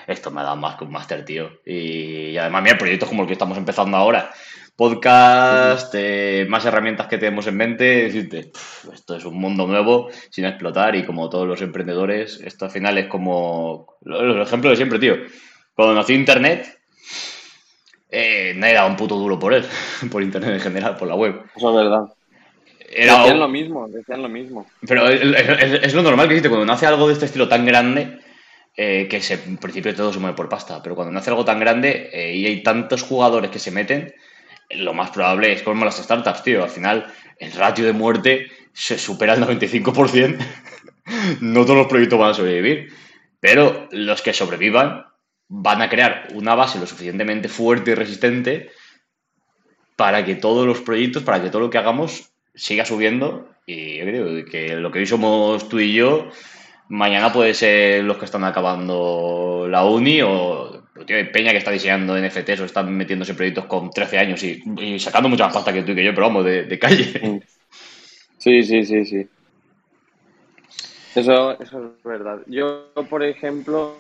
esto 0.09 0.33
me 0.33 0.41
ha 0.41 0.45
dado 0.45 0.57
más 0.57 0.75
que 0.77 0.83
un 0.85 0.91
máster, 0.91 1.25
tío. 1.25 1.61
Y, 1.65 2.31
y 2.31 2.37
además, 2.37 2.65
mira, 2.65 2.77
proyectos 2.77 3.09
como 3.09 3.23
el 3.23 3.29
que 3.29 3.35
estamos 3.35 3.57
empezando 3.57 3.97
ahora. 3.97 4.33
Podcast, 4.75 5.95
eh, 5.97 6.47
más 6.49 6.65
herramientas 6.65 7.07
que 7.07 7.19
tenemos 7.19 7.47
en 7.47 7.57
mente. 7.59 7.85
Decirte, 7.85 8.51
esto 8.93 9.15
es 9.15 9.25
un 9.25 9.37
mundo 9.39 9.69
nuevo 9.69 10.09
sin 10.31 10.47
explotar 10.47 10.97
y 10.97 11.05
como 11.07 11.31
todos 11.31 11.47
los 11.47 11.63
emprendedores, 11.63 12.41
esto 12.45 12.65
al 12.65 12.71
final 12.73 12.99
es 12.99 13.07
como 13.07 13.95
los 14.03 14.49
ejemplos 14.49 14.73
de 14.73 14.77
siempre, 14.79 14.99
tío. 14.99 15.15
Cuando 15.75 15.95
nació 15.95 16.17
Internet, 16.17 16.79
eh, 18.11 18.53
nadie 18.57 18.75
daba 18.75 18.89
un 18.89 18.97
puto 18.97 19.15
duro 19.17 19.39
por 19.39 19.55
él, 19.55 19.65
por 20.11 20.23
Internet 20.23 20.55
en 20.55 20.61
general, 20.61 20.97
por 20.97 21.07
la 21.09 21.15
web. 21.15 21.43
Eso 21.55 21.71
es 21.71 21.77
verdad. 21.77 22.05
Era, 22.93 23.19
Decían 23.19 23.39
lo 23.39 23.49
mismo, 23.49 23.87
decían 23.89 24.21
lo 24.23 24.29
mismo. 24.29 24.67
pero 24.87 25.09
es, 25.09 25.23
es- 25.23 25.83
es 25.85 25.95
lo 25.95 26.03
normal 26.03 26.27
que 26.27 26.35
existe 26.35 26.49
cuando 26.49 26.67
nace 26.67 26.87
algo 26.87 27.07
de 27.07 27.13
este 27.15 27.27
estilo 27.27 27.49
tan 27.49 27.65
grande, 27.65 28.19
eh, 28.77 29.07
que 29.09 29.21
se, 29.21 29.35
en 29.35 29.59
principio 29.59 29.95
todo 29.95 30.13
se 30.13 30.19
mueve 30.19 30.37
por 30.37 30.49
pasta, 30.49 30.83
pero 30.83 30.95
cuando 30.97 31.13
nace 31.13 31.31
algo 31.31 31.45
tan 31.45 31.61
grande 31.61 32.11
eh, 32.13 32.35
y 32.35 32.47
hay 32.47 32.63
tantos 32.63 33.03
jugadores 33.03 33.51
que 33.51 33.59
se 33.61 33.71
meten, 33.71 34.13
lo 34.71 34.93
más 34.95 35.11
probable 35.11 35.53
es 35.53 35.63
como 35.63 35.85
las 35.85 35.97
startups, 35.99 36.43
tío. 36.43 36.63
Al 36.65 36.71
final, 36.71 37.07
el 37.39 37.53
ratio 37.53 37.85
de 37.85 37.93
muerte 37.93 38.47
se 38.73 38.99
supera 38.99 39.35
el 39.35 39.41
95%. 39.43 40.39
no 41.41 41.63
todos 41.65 41.77
los 41.79 41.87
proyectos 41.87 42.19
van 42.19 42.31
a 42.31 42.35
sobrevivir, 42.35 42.93
pero 43.41 43.89
los 43.93 44.23
que 44.23 44.33
sobrevivan 44.33 45.07
van 45.49 45.83
a 45.83 45.89
crear 45.89 46.29
una 46.35 46.55
base 46.55 46.79
lo 46.79 46.87
suficientemente 46.87 47.49
fuerte 47.49 47.91
y 47.91 47.95
resistente 47.95 48.71
para 49.97 50.25
que 50.25 50.37
todos 50.37 50.67
los 50.67 50.81
proyectos, 50.81 51.23
para 51.23 51.43
que 51.43 51.51
todo 51.51 51.63
lo 51.63 51.71
que 51.71 51.79
hagamos 51.79 52.30
siga 52.55 52.85
subiendo 52.85 53.49
y 53.67 53.99
yo 53.99 54.05
creo 54.05 54.45
que 54.45 54.77
lo 54.77 54.91
que 54.91 55.01
hoy 55.01 55.07
somos 55.07 55.69
tú 55.69 55.79
y 55.79 55.95
yo, 55.95 56.29
mañana 56.89 57.33
puede 57.33 57.55
ser 57.55 58.05
los 58.05 58.19
que 58.19 58.25
están 58.25 58.45
acabando 58.45 59.67
la 59.69 59.85
uni 59.85 60.21
o 60.23 60.85
tío, 61.07 61.17
hay 61.17 61.25
Peña 61.25 61.53
que 61.53 61.59
está 61.59 61.71
diseñando 61.71 62.19
NFTs 62.19 62.61
o 62.61 62.65
están 62.65 62.95
metiéndose 62.97 63.35
proyectos 63.35 63.67
con 63.67 63.91
13 63.91 64.19
años 64.19 64.43
y, 64.43 64.99
sacando 64.99 65.29
mucha 65.29 65.47
más 65.47 65.55
pasta 65.55 65.73
que 65.73 65.83
tú 65.83 65.93
y 65.93 65.95
que 65.95 66.05
yo, 66.05 66.15
pero 66.15 66.27
vamos, 66.27 66.45
de, 66.45 66.65
de 66.65 66.79
calle. 66.79 67.43
Sí, 68.39 68.63
sí, 68.63 68.85
sí, 68.87 69.05
sí. 69.05 69.29
Eso, 71.15 71.61
eso 71.61 71.95
es 71.99 72.03
verdad. 72.05 72.41
Yo, 72.47 72.87
por 73.11 73.23
ejemplo, 73.23 73.97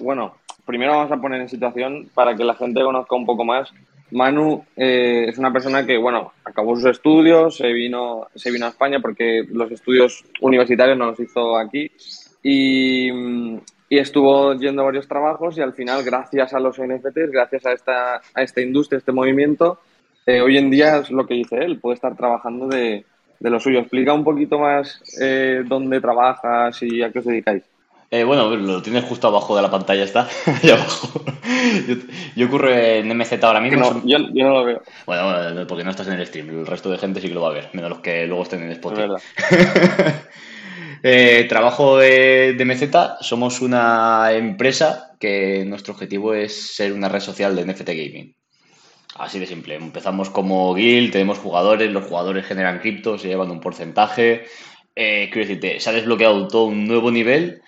bueno, 0.00 0.34
primero 0.66 0.92
vamos 0.92 1.10
a 1.10 1.20
poner 1.20 1.40
en 1.40 1.48
situación 1.48 2.10
para 2.12 2.36
que 2.36 2.44
la 2.44 2.54
gente 2.54 2.82
conozca 2.82 3.16
un 3.16 3.24
poco 3.24 3.44
más. 3.44 3.72
Manu 4.10 4.64
eh, 4.76 5.26
es 5.28 5.38
una 5.38 5.52
persona 5.52 5.84
que, 5.84 5.98
bueno, 5.98 6.32
acabó 6.44 6.76
sus 6.76 6.86
estudios, 6.86 7.56
se 7.56 7.72
vino, 7.72 8.26
se 8.34 8.50
vino 8.50 8.66
a 8.66 8.70
España 8.70 9.00
porque 9.00 9.44
los 9.50 9.70
estudios 9.70 10.24
universitarios 10.40 10.96
no 10.96 11.06
los 11.06 11.20
hizo 11.20 11.56
aquí 11.56 11.90
y, 12.42 13.10
y 13.88 13.98
estuvo 13.98 14.54
yendo 14.54 14.82
a 14.82 14.86
varios 14.86 15.08
trabajos 15.08 15.58
y 15.58 15.60
al 15.60 15.74
final, 15.74 16.02
gracias 16.04 16.54
a 16.54 16.60
los 16.60 16.78
NFTs, 16.78 17.30
gracias 17.30 17.66
a 17.66 17.72
esta, 17.72 18.16
a 18.34 18.42
esta 18.42 18.60
industria, 18.60 18.96
a 18.96 19.00
este 19.00 19.12
movimiento, 19.12 19.80
eh, 20.26 20.40
hoy 20.40 20.58
en 20.58 20.70
día 20.70 20.98
es 20.98 21.10
lo 21.10 21.26
que 21.26 21.34
dice 21.34 21.56
él, 21.56 21.80
puede 21.80 21.94
estar 21.94 22.14
trabajando 22.16 22.68
de, 22.68 23.04
de 23.40 23.50
lo 23.50 23.60
suyo. 23.60 23.80
Explica 23.80 24.12
un 24.12 24.24
poquito 24.24 24.58
más 24.58 25.00
eh, 25.20 25.62
dónde 25.66 26.00
trabajas 26.00 26.82
y 26.82 27.02
a 27.02 27.10
qué 27.10 27.20
os 27.20 27.24
dedicáis. 27.24 27.62
Eh, 28.10 28.24
bueno, 28.24 28.56
lo 28.56 28.80
tienes 28.80 29.04
justo 29.04 29.28
abajo 29.28 29.54
de 29.54 29.60
la 29.60 29.70
pantalla, 29.70 30.02
está. 30.02 30.26
Ahí 30.62 30.70
abajo. 30.70 31.22
Yo, 31.86 31.96
yo 32.34 32.46
ocurro 32.46 32.72
en 32.74 33.08
MZ 33.16 33.44
ahora 33.44 33.60
mismo. 33.60 33.80
No, 33.80 34.02
yo, 34.04 34.18
yo, 34.32 34.44
no 34.44 34.50
lo 34.50 34.64
veo. 34.64 34.82
Bueno, 35.04 35.24
bueno, 35.24 35.66
porque 35.66 35.84
no 35.84 35.90
estás 35.90 36.08
en 36.08 36.14
el 36.14 36.26
stream. 36.26 36.48
El 36.48 36.66
resto 36.66 36.90
de 36.90 36.96
gente 36.96 37.20
sí 37.20 37.28
que 37.28 37.34
lo 37.34 37.42
va 37.42 37.50
a 37.50 37.52
ver, 37.52 37.68
menos 37.74 37.90
los 37.90 38.00
que 38.00 38.26
luego 38.26 38.44
estén 38.44 38.62
en 38.62 38.70
Spotify. 38.70 39.08
eh, 41.02 41.44
trabajo 41.50 41.98
de, 41.98 42.54
de 42.54 42.64
MZ. 42.64 43.20
Somos 43.20 43.60
una 43.60 44.32
empresa 44.32 45.12
que 45.20 45.64
nuestro 45.66 45.92
objetivo 45.92 46.32
es 46.32 46.74
ser 46.76 46.94
una 46.94 47.10
red 47.10 47.20
social 47.20 47.54
de 47.54 47.66
NFT 47.66 47.88
Gaming. 47.88 48.34
Así 49.16 49.38
de 49.38 49.46
simple. 49.46 49.74
Empezamos 49.74 50.30
como 50.30 50.72
guild, 50.72 51.12
tenemos 51.12 51.38
jugadores, 51.38 51.90
los 51.92 52.06
jugadores 52.06 52.46
generan 52.46 52.78
cripto, 52.78 53.18
se 53.18 53.28
llevan 53.28 53.50
un 53.50 53.60
porcentaje. 53.60 54.46
Eh, 54.96 55.28
quiero 55.30 55.46
decirte, 55.46 55.78
se 55.78 55.90
ha 55.90 55.92
desbloqueado 55.92 56.48
todo 56.48 56.64
un 56.64 56.86
nuevo 56.86 57.10
nivel 57.10 57.62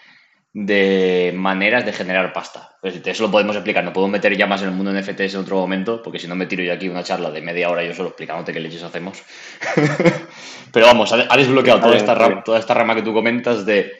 de 0.52 1.32
maneras 1.36 1.84
de 1.84 1.92
generar 1.92 2.32
pasta. 2.32 2.76
Eso 2.82 3.22
lo 3.22 3.30
podemos 3.30 3.54
explicar, 3.54 3.84
no 3.84 3.92
podemos 3.92 4.12
meter 4.12 4.36
ya 4.36 4.46
más 4.46 4.62
en 4.62 4.68
el 4.68 4.74
mundo 4.74 4.92
de 4.92 5.00
NFTs 5.00 5.34
en 5.34 5.40
otro 5.40 5.56
momento, 5.56 6.02
porque 6.02 6.18
si 6.18 6.26
no 6.26 6.34
me 6.34 6.46
tiro 6.46 6.62
yo 6.62 6.72
aquí 6.72 6.88
una 6.88 7.04
charla 7.04 7.30
de 7.30 7.40
media 7.40 7.70
hora 7.70 7.84
yo 7.84 7.94
solo 7.94 8.08
explicándote 8.08 8.52
qué 8.52 8.60
leches 8.60 8.82
hacemos. 8.82 9.22
Pero 10.72 10.86
vamos, 10.86 11.12
ha 11.12 11.36
desbloqueado 11.36 11.80
toda 11.80 11.96
esta, 11.96 12.14
rama, 12.14 12.42
toda 12.42 12.58
esta 12.58 12.74
rama 12.74 12.94
que 12.94 13.02
tú 13.02 13.12
comentas 13.12 13.64
de 13.64 13.92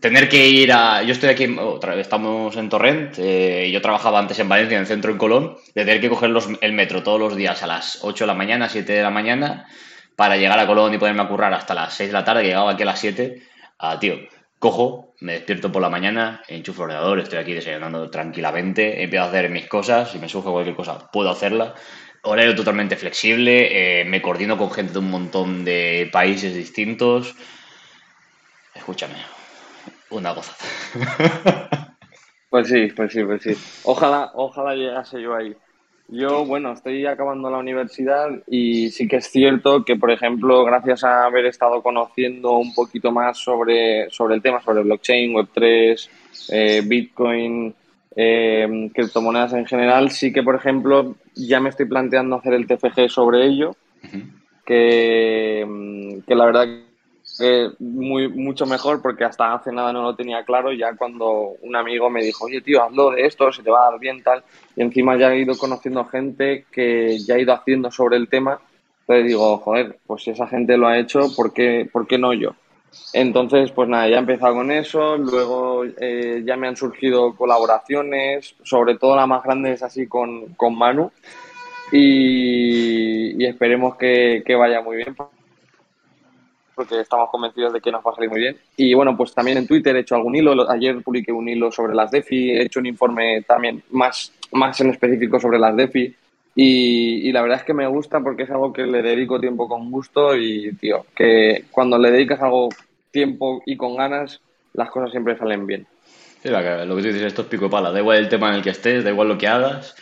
tener 0.00 0.28
que 0.28 0.48
ir 0.48 0.72
a... 0.72 1.02
Yo 1.02 1.12
estoy 1.12 1.30
aquí, 1.30 1.56
otra 1.58 1.94
vez 1.94 2.02
estamos 2.02 2.56
en 2.56 2.68
Torrent, 2.68 3.18
eh, 3.18 3.70
yo 3.72 3.80
trabajaba 3.80 4.18
antes 4.18 4.38
en 4.38 4.48
Valencia, 4.48 4.76
en 4.76 4.82
el 4.82 4.86
centro 4.86 5.10
en 5.10 5.18
Colón, 5.18 5.56
de 5.74 5.84
tener 5.84 6.00
que 6.00 6.08
coger 6.08 6.30
los, 6.30 6.48
el 6.60 6.72
metro 6.72 7.02
todos 7.02 7.18
los 7.18 7.36
días 7.36 7.62
a 7.62 7.66
las 7.66 7.98
8 8.02 8.24
de 8.24 8.28
la 8.28 8.34
mañana, 8.34 8.68
7 8.68 8.92
de 8.92 9.02
la 9.02 9.10
mañana, 9.10 9.66
para 10.14 10.36
llegar 10.36 10.58
a 10.58 10.66
Colón 10.66 10.94
y 10.94 10.98
poderme 10.98 11.22
a 11.22 11.28
currar 11.28 11.52
hasta 11.52 11.74
las 11.74 11.94
6 11.94 12.10
de 12.10 12.12
la 12.12 12.24
tarde, 12.24 12.42
que 12.42 12.48
llegaba 12.48 12.72
aquí 12.72 12.82
a 12.82 12.86
las 12.86 13.00
7, 13.00 13.42
a, 13.78 13.98
tío, 13.98 14.16
cojo, 14.60 15.14
me 15.20 15.32
despierto 15.32 15.72
por 15.72 15.82
la 15.82 15.88
mañana, 15.88 16.42
enchufo 16.46 16.84
el 16.84 16.90
ordenador, 16.90 17.18
estoy 17.18 17.38
aquí 17.38 17.54
desayunando 17.54 18.10
tranquilamente, 18.10 19.02
empiezo 19.02 19.24
a 19.24 19.28
hacer 19.28 19.50
mis 19.50 19.66
cosas, 19.66 20.12
si 20.12 20.18
me 20.18 20.28
surge 20.28 20.50
cualquier 20.50 20.76
cosa, 20.76 21.10
puedo 21.10 21.30
hacerla. 21.30 21.74
Horario 22.22 22.54
totalmente 22.54 22.96
flexible, 22.96 24.02
eh, 24.02 24.04
me 24.04 24.20
coordino 24.20 24.58
con 24.58 24.70
gente 24.70 24.92
de 24.92 24.98
un 24.98 25.10
montón 25.10 25.64
de 25.64 26.10
países 26.12 26.54
distintos. 26.54 27.34
Escúchame, 28.74 29.16
una 30.10 30.34
cosa. 30.34 30.54
Pues 32.50 32.66
sí, 32.66 32.88
pues 32.96 33.12
sí, 33.12 33.22
pues 33.22 33.42
sí. 33.44 33.54
Ojalá, 33.84 34.32
ojalá 34.34 34.74
llegase 34.74 35.22
yo 35.22 35.36
ahí. 35.36 35.56
Yo, 36.12 36.44
bueno, 36.44 36.72
estoy 36.72 37.06
acabando 37.06 37.50
la 37.50 37.58
universidad 37.58 38.30
y 38.48 38.90
sí 38.90 39.06
que 39.06 39.16
es 39.16 39.26
cierto 39.26 39.84
que, 39.84 39.94
por 39.94 40.10
ejemplo, 40.10 40.64
gracias 40.64 41.04
a 41.04 41.24
haber 41.24 41.46
estado 41.46 41.82
conociendo 41.82 42.58
un 42.58 42.74
poquito 42.74 43.12
más 43.12 43.38
sobre, 43.38 44.10
sobre 44.10 44.34
el 44.34 44.42
tema, 44.42 44.60
sobre 44.60 44.82
blockchain, 44.82 45.32
Web3, 45.32 46.08
eh, 46.50 46.82
Bitcoin, 46.84 47.72
eh, 48.16 48.90
criptomonedas 48.92 49.52
en 49.52 49.66
general, 49.66 50.10
sí 50.10 50.32
que, 50.32 50.42
por 50.42 50.56
ejemplo, 50.56 51.14
ya 51.36 51.60
me 51.60 51.68
estoy 51.68 51.86
planteando 51.86 52.36
hacer 52.36 52.54
el 52.54 52.66
TFG 52.66 53.08
sobre 53.08 53.46
ello, 53.46 53.70
uh 53.70 54.06
-huh. 54.06 54.30
que, 54.66 56.22
que 56.26 56.34
la 56.34 56.44
verdad 56.44 56.89
eh, 57.40 57.70
muy, 57.78 58.28
mucho 58.28 58.66
mejor 58.66 59.00
porque 59.00 59.24
hasta 59.24 59.54
hace 59.54 59.72
nada 59.72 59.92
no 59.92 60.02
lo 60.02 60.14
tenía 60.14 60.44
claro. 60.44 60.72
Ya 60.72 60.94
cuando 60.94 61.54
un 61.62 61.74
amigo 61.74 62.10
me 62.10 62.22
dijo, 62.22 62.44
oye, 62.44 62.60
tío, 62.60 62.82
hazlo 62.82 63.10
de 63.10 63.26
esto, 63.26 63.50
se 63.52 63.62
te 63.62 63.70
va 63.70 63.86
a 63.86 63.90
dar 63.90 64.00
bien, 64.00 64.22
tal. 64.22 64.44
Y 64.76 64.82
encima 64.82 65.16
ya 65.16 65.32
he 65.32 65.40
ido 65.40 65.56
conociendo 65.56 66.04
gente 66.04 66.66
que 66.70 67.18
ya 67.18 67.34
ha 67.34 67.38
ido 67.38 67.52
haciendo 67.52 67.90
sobre 67.90 68.16
el 68.16 68.28
tema. 68.28 68.60
Entonces 69.00 69.26
digo, 69.26 69.58
joder, 69.58 69.98
pues 70.06 70.22
si 70.22 70.30
esa 70.30 70.46
gente 70.46 70.76
lo 70.76 70.86
ha 70.86 70.98
hecho, 70.98 71.34
¿por 71.34 71.52
qué, 71.52 71.88
¿por 71.90 72.06
qué 72.06 72.18
no 72.18 72.32
yo? 72.32 72.54
Entonces, 73.12 73.70
pues 73.72 73.88
nada, 73.88 74.08
ya 74.08 74.16
he 74.16 74.20
empezado 74.20 74.54
con 74.54 74.70
eso. 74.70 75.16
Luego 75.16 75.84
eh, 75.84 76.42
ya 76.44 76.56
me 76.56 76.68
han 76.68 76.76
surgido 76.76 77.34
colaboraciones, 77.36 78.54
sobre 78.62 78.98
todo 78.98 79.16
la 79.16 79.26
más 79.26 79.42
grande 79.42 79.72
es 79.72 79.82
así 79.82 80.06
con, 80.06 80.54
con 80.54 80.76
Manu. 80.76 81.10
Y, 81.92 83.42
y 83.42 83.46
esperemos 83.46 83.96
que, 83.96 84.42
que 84.46 84.54
vaya 84.54 84.80
muy 84.80 84.96
bien 84.96 85.16
porque 86.80 86.98
estamos 86.98 87.28
convencidos 87.28 87.74
de 87.74 87.80
que 87.82 87.92
nos 87.92 88.02
va 88.02 88.12
a 88.12 88.14
salir 88.14 88.30
muy 88.30 88.40
bien. 88.40 88.56
Y 88.74 88.94
bueno, 88.94 89.14
pues 89.14 89.34
también 89.34 89.58
en 89.58 89.66
Twitter 89.66 89.94
he 89.94 90.00
hecho 90.00 90.14
algún 90.14 90.34
hilo. 90.34 90.70
Ayer 90.70 91.02
publiqué 91.02 91.30
un 91.30 91.46
hilo 91.46 91.70
sobre 91.70 91.94
las 91.94 92.10
DeFi, 92.10 92.52
he 92.52 92.62
hecho 92.62 92.80
un 92.80 92.86
informe 92.86 93.42
también 93.42 93.82
más, 93.90 94.32
más 94.52 94.80
en 94.80 94.88
específico 94.88 95.38
sobre 95.38 95.58
las 95.58 95.76
DeFi. 95.76 96.16
Y, 96.54 97.28
y, 97.28 97.32
la 97.32 97.42
verdad 97.42 97.58
es 97.58 97.64
que 97.64 97.74
me 97.74 97.86
gusta 97.86 98.20
porque 98.20 98.44
es 98.44 98.50
algo 98.50 98.72
que 98.72 98.86
le 98.86 99.02
dedico 99.02 99.38
tiempo 99.38 99.68
con 99.68 99.90
gusto 99.90 100.34
y, 100.34 100.72
tío, 100.76 101.04
que 101.14 101.64
cuando 101.70 101.98
le 101.98 102.10
dedicas 102.10 102.40
algo 102.40 102.70
tiempo 103.10 103.62
y 103.66 103.76
con 103.76 103.96
ganas, 103.96 104.40
las 104.72 104.90
cosas 104.90 105.10
siempre 105.10 105.36
salen 105.36 105.66
bien. 105.66 105.86
Sí, 106.42 106.48
lo 106.48 106.58
que 106.60 106.86
tú 106.86 106.96
dices, 106.96 107.22
esto 107.22 107.42
es 107.42 107.48
pico 107.48 107.66
de 107.66 107.70
pala. 107.70 107.92
Da 107.92 108.00
igual 108.00 108.16
el 108.16 108.28
tema 108.30 108.48
en 108.48 108.54
el 108.54 108.62
que 108.62 108.70
estés, 108.70 109.04
da 109.04 109.10
igual 109.10 109.28
lo 109.28 109.36
que 109.36 109.48
hagas. 109.48 109.94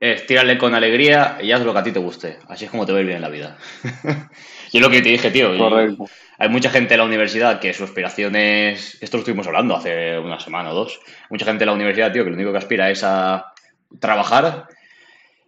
Es 0.00 0.26
tírale 0.26 0.56
con 0.58 0.74
alegría 0.74 1.38
y 1.42 1.50
haz 1.50 1.62
lo 1.62 1.72
que 1.72 1.78
a 1.80 1.82
ti 1.82 1.90
te 1.90 1.98
guste. 1.98 2.38
Así 2.48 2.66
es 2.66 2.70
como 2.70 2.86
te 2.86 2.92
va 2.92 2.98
a 2.98 3.00
ir 3.00 3.06
bien 3.06 3.16
en 3.16 3.22
la 3.22 3.28
vida. 3.28 3.58
Yo 4.72 4.80
lo 4.80 4.90
que 4.90 5.02
te 5.02 5.08
dije, 5.08 5.30
tío. 5.30 5.56
Correcto. 5.56 6.04
Hay 6.38 6.48
mucha 6.48 6.70
gente 6.70 6.94
en 6.94 6.98
la 6.98 7.06
universidad 7.06 7.58
que 7.58 7.74
su 7.74 7.82
aspiración 7.82 8.36
es. 8.36 8.96
Esto 9.02 9.16
lo 9.16 9.22
estuvimos 9.22 9.46
hablando 9.48 9.74
hace 9.74 10.18
una 10.18 10.38
semana 10.38 10.70
o 10.70 10.74
dos. 10.74 11.00
Mucha 11.30 11.44
gente 11.44 11.64
en 11.64 11.68
la 11.68 11.74
universidad, 11.74 12.12
tío, 12.12 12.22
que 12.22 12.30
lo 12.30 12.36
único 12.36 12.52
que 12.52 12.58
aspira 12.58 12.90
es 12.90 13.02
a 13.02 13.52
trabajar. 13.98 14.68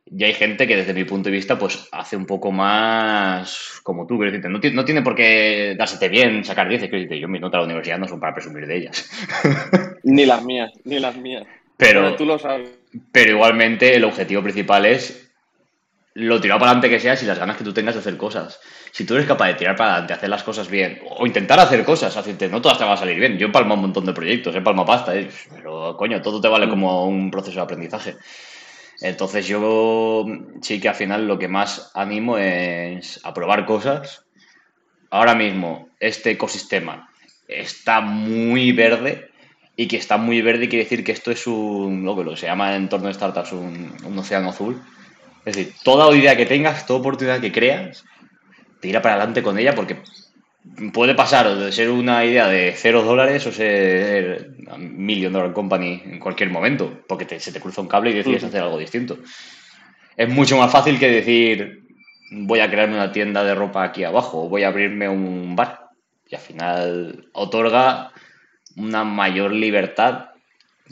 Y 0.07 0.25
hay 0.25 0.35
gente 0.35 0.66
que, 0.66 0.75
desde 0.75 0.95
mi 0.95 1.04
punto 1.04 1.28
de 1.28 1.37
vista, 1.37 1.57
pues 1.57 1.88
hace 1.92 2.16
un 2.16 2.26
poco 2.26 2.50
más 2.50 3.80
como 3.85 4.04
tú. 4.04 4.19
Decirte, 4.19 4.49
no, 4.49 4.59
no 4.59 4.85
tiene 4.85 5.02
por 5.02 5.14
qué 5.14 5.76
dársete 5.78 6.09
bien, 6.09 6.45
sacar 6.45 6.69
10. 6.69 6.80
Quiero 6.80 6.97
decirte, 6.97 7.21
yo 7.21 7.28
mis 7.28 7.40
notas 7.40 7.59
de 7.59 7.62
la 7.62 7.66
universidad 7.66 7.99
no 7.99 8.09
son 8.09 8.19
para 8.19 8.35
presumir 8.35 8.66
de 8.66 8.76
ellas. 8.78 9.09
ni 10.02 10.26
las 10.26 10.42
mías, 10.42 10.73
ni 10.83 10.99
las 10.99 11.16
mías. 11.16 11.45
Pero, 11.76 12.02
pero 12.02 12.16
tú 12.16 12.25
lo 12.26 12.37
sabes. 12.37 12.79
Pero 13.12 13.32
igualmente, 13.32 13.94
el 13.94 14.04
objetivo 14.04 14.42
principal 14.42 14.87
es 14.87 15.30
lo 16.14 16.40
tirado 16.40 16.59
para 16.59 16.73
adelante 16.73 16.90
que 16.90 17.00
seas 17.00 17.23
y 17.23 17.26
las 17.26 17.38
ganas 17.38 17.56
que 17.56 17.64
tú 17.64 17.73
tengas 17.73 17.94
de 17.94 18.00
hacer 18.00 18.16
cosas. 18.16 18.61
Si 18.90 19.04
tú 19.04 19.14
eres 19.14 19.26
capaz 19.26 19.49
de 19.49 19.54
tirar 19.54 19.76
para 19.76 19.92
adelante, 19.92 20.14
hacer 20.14 20.28
las 20.28 20.42
cosas 20.42 20.68
bien, 20.68 21.00
o 21.09 21.26
intentar 21.26 21.61
hacer 21.61 21.85
cosas, 21.85 22.16
hacerte, 22.16 22.49
no 22.49 22.61
todas 22.61 22.78
te 22.78 22.85
van 22.85 22.94
a 22.94 22.97
salir 22.97 23.18
bien. 23.18 23.38
Yo 23.38 23.47
he 23.47 23.50
palmado 23.50 23.76
un 23.76 23.82
montón 23.82 24.06
de 24.06 24.12
proyectos, 24.12 24.54
he 24.54 24.61
palmado 24.61 24.87
pasta, 24.87 25.14
¿eh? 25.14 25.30
pero 25.54 25.97
coño, 25.97 26.20
todo 26.20 26.40
te 26.40 26.49
vale 26.49 26.68
como 26.68 27.06
un 27.06 27.30
proceso 27.30 27.56
de 27.56 27.62
aprendizaje. 27.62 28.16
Entonces 29.00 29.47
yo 29.47 30.26
sí 30.61 30.80
que 30.80 30.88
al 30.88 30.94
final 30.94 31.26
lo 31.26 31.38
que 31.38 31.49
más 31.49 31.90
animo 31.94 32.37
es 32.37 33.20
a 33.25 33.32
probar 33.32 33.64
cosas. 33.64 34.26
Ahora 35.11 35.35
mismo 35.35 35.88
este 35.99 36.32
ecosistema 36.32 37.09
está 37.49 38.00
muy 38.00 38.73
verde 38.73 39.29
y 39.80 39.88
que 39.88 39.96
está 39.96 40.18
muy 40.18 40.42
verde 40.42 40.68
quiere 40.68 40.84
decir 40.84 41.02
que 41.02 41.12
esto 41.12 41.30
es 41.30 41.46
un, 41.46 42.04
lo 42.04 42.14
que 42.14 42.37
se 42.37 42.46
llama 42.46 42.76
en 42.76 42.82
entorno 42.82 43.08
de 43.08 43.14
startups 43.14 43.52
un, 43.52 43.90
un 44.04 44.18
océano 44.18 44.50
azul 44.50 44.78
es 45.46 45.56
decir, 45.56 45.72
toda 45.82 46.14
idea 46.14 46.37
que 46.37 46.44
tengas, 46.44 46.84
toda 46.84 47.00
oportunidad 47.00 47.40
que 47.40 47.50
creas, 47.50 48.04
tira 48.80 49.00
para 49.00 49.14
adelante 49.14 49.42
con 49.42 49.58
ella 49.58 49.75
porque 49.75 49.96
puede 50.92 51.14
pasar 51.14 51.56
de 51.56 51.72
ser 51.72 51.88
una 51.88 52.26
idea 52.26 52.46
de 52.46 52.75
cero 52.76 53.02
dólares 53.02 53.46
o 53.46 53.52
ser 53.52 54.50
a 54.70 54.76
million 54.76 55.32
dollar 55.32 55.54
company 55.54 56.02
en 56.04 56.18
cualquier 56.18 56.50
momento, 56.50 57.00
porque 57.08 57.25
te, 57.25 57.40
se 57.40 57.50
te 57.50 57.60
cruza 57.60 57.80
un 57.80 57.88
cable 57.88 58.10
y 58.10 58.14
decides 58.14 58.42
uh 58.42 58.46
-huh. 58.46 58.49
hacer 58.49 58.62
algo 58.62 58.78
distinto. 58.78 59.18
Es 60.14 60.28
mucho 60.28 60.58
más 60.58 60.70
fácil 60.70 60.99
que 60.99 61.10
decir, 61.10 61.84
voy 62.30 62.60
a 62.60 62.70
crearme 62.70 62.96
una 62.96 63.12
tienda 63.12 63.42
de 63.42 63.54
ropa 63.54 63.82
aquí 63.82 64.04
abajo, 64.04 64.44
o 64.44 64.49
voy 64.50 64.64
a 64.64 64.68
abrirme 64.68 65.08
un 65.08 65.56
bar. 65.56 65.88
Y 66.28 66.34
al 66.34 66.42
final 66.42 67.30
otorga 67.32 68.12
una 68.76 69.04
mayor 69.04 69.52
libertad 69.52 70.30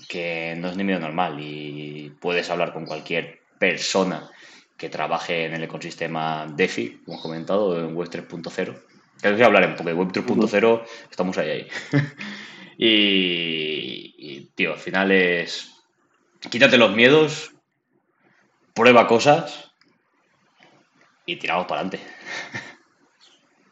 que 0.09 0.55
no 0.57 0.69
es 0.69 0.77
ni 0.77 0.85
medio 0.85 1.01
normal 1.01 1.39
y 1.41 2.15
puedes 2.21 2.49
hablar 2.51 2.73
con 2.73 2.87
cualquier 2.87 3.41
persona 3.59 4.31
que 4.77 4.89
trabaje 4.89 5.45
en 5.45 5.55
el 5.55 5.65
ecosistema 5.65 6.47
DeFi, 6.47 7.01
como 7.05 7.15
hemos 7.15 7.23
comentado, 7.23 7.81
en 7.81 7.97
Web 7.97 8.09
3.0. 8.09 8.79
Que 9.21 9.33
voy 9.33 9.43
a 9.43 9.47
hablar 9.47 9.67
un 9.67 9.75
poco 9.75 9.89
de 9.89 9.95
Web 9.95 10.13
3.0, 10.13 10.85
estamos 11.11 11.37
ahí, 11.39 11.51
ahí. 11.51 11.69
y, 12.79 14.15
y, 14.17 14.51
tío, 14.55 14.75
al 14.75 14.79
final 14.79 15.11
es. 15.11 15.75
Quítate 16.49 16.79
los 16.79 16.95
miedos, 16.95 17.51
prueba 18.73 19.09
cosas 19.09 19.73
y 21.27 21.37
tiramos 21.37 21.67
para 21.67 21.81
adelante. 21.83 22.01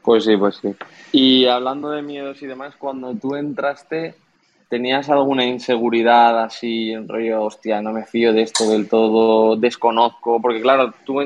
Pues 0.02 0.22
sí, 0.22 0.36
pues 0.36 0.60
sí. 0.62 0.68
Y 1.12 1.46
hablando 1.46 1.90
de 1.90 2.02
miedos 2.02 2.42
y 2.42 2.46
demás, 2.46 2.74
cuando 2.76 3.14
tú 3.14 3.36
entraste, 3.36 4.14
¿tenías 4.68 5.08
alguna 5.08 5.44
inseguridad 5.44 6.42
así 6.42 6.90
en 6.90 7.08
rollo, 7.08 7.44
hostia, 7.44 7.80
no 7.80 7.92
me 7.92 8.04
fío 8.04 8.32
de 8.32 8.42
esto 8.42 8.68
del 8.70 8.88
todo, 8.88 9.56
desconozco? 9.56 10.40
Porque 10.40 10.60
claro, 10.60 10.92
tú 11.04 11.20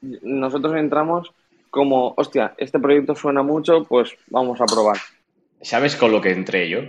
nosotros 0.00 0.76
entramos 0.76 1.32
como, 1.70 2.14
hostia, 2.16 2.54
este 2.56 2.78
proyecto 2.78 3.14
suena 3.14 3.42
mucho, 3.42 3.84
pues 3.84 4.16
vamos 4.28 4.60
a 4.60 4.66
probar. 4.66 4.96
¿Sabes 5.60 5.96
con 5.96 6.12
lo 6.12 6.20
que 6.20 6.30
entré 6.30 6.68
yo? 6.68 6.80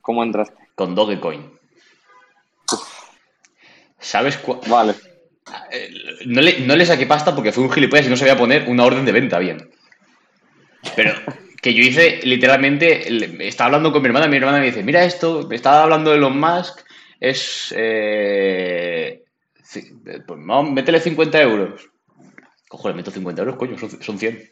¿Cómo 0.00 0.22
entraste? 0.22 0.56
Con 0.74 0.94
Dogecoin. 0.94 1.50
¿Sabes 3.98 4.36
cuál? 4.38 4.60
Vale. 4.68 4.94
Eh, 5.70 5.90
no 6.26 6.40
le, 6.40 6.60
no 6.60 6.76
le 6.76 6.86
saqué 6.86 7.06
pasta 7.06 7.34
porque 7.34 7.52
fue 7.52 7.64
un 7.64 7.70
gilipollas 7.70 8.06
y 8.06 8.10
no 8.10 8.16
sabía 8.16 8.38
poner 8.38 8.68
una 8.68 8.84
orden 8.84 9.04
de 9.04 9.12
venta 9.12 9.38
bien. 9.38 9.70
Pero 10.96 11.14
que 11.62 11.74
yo 11.74 11.82
hice 11.82 12.20
literalmente, 12.24 13.06
estaba 13.46 13.66
hablando 13.66 13.92
con 13.92 14.02
mi 14.02 14.08
hermana, 14.08 14.26
mi 14.26 14.36
hermana 14.36 14.58
me 14.58 14.66
dice, 14.66 14.82
mira 14.82 15.04
esto, 15.04 15.46
me 15.48 15.54
estaba 15.54 15.84
hablando 15.84 16.10
de 16.10 16.16
Elon 16.16 16.38
Musk, 16.38 16.80
es... 17.20 17.72
Eh, 17.76 19.22
pues 20.26 20.40
no, 20.40 20.64
métele 20.64 21.00
50 21.00 21.40
euros. 21.40 21.88
Cojo, 22.68 22.88
le 22.88 22.94
meto 22.94 23.10
50 23.10 23.42
euros, 23.42 23.56
coño, 23.56 23.76
son, 23.78 24.18
100. 24.18 24.50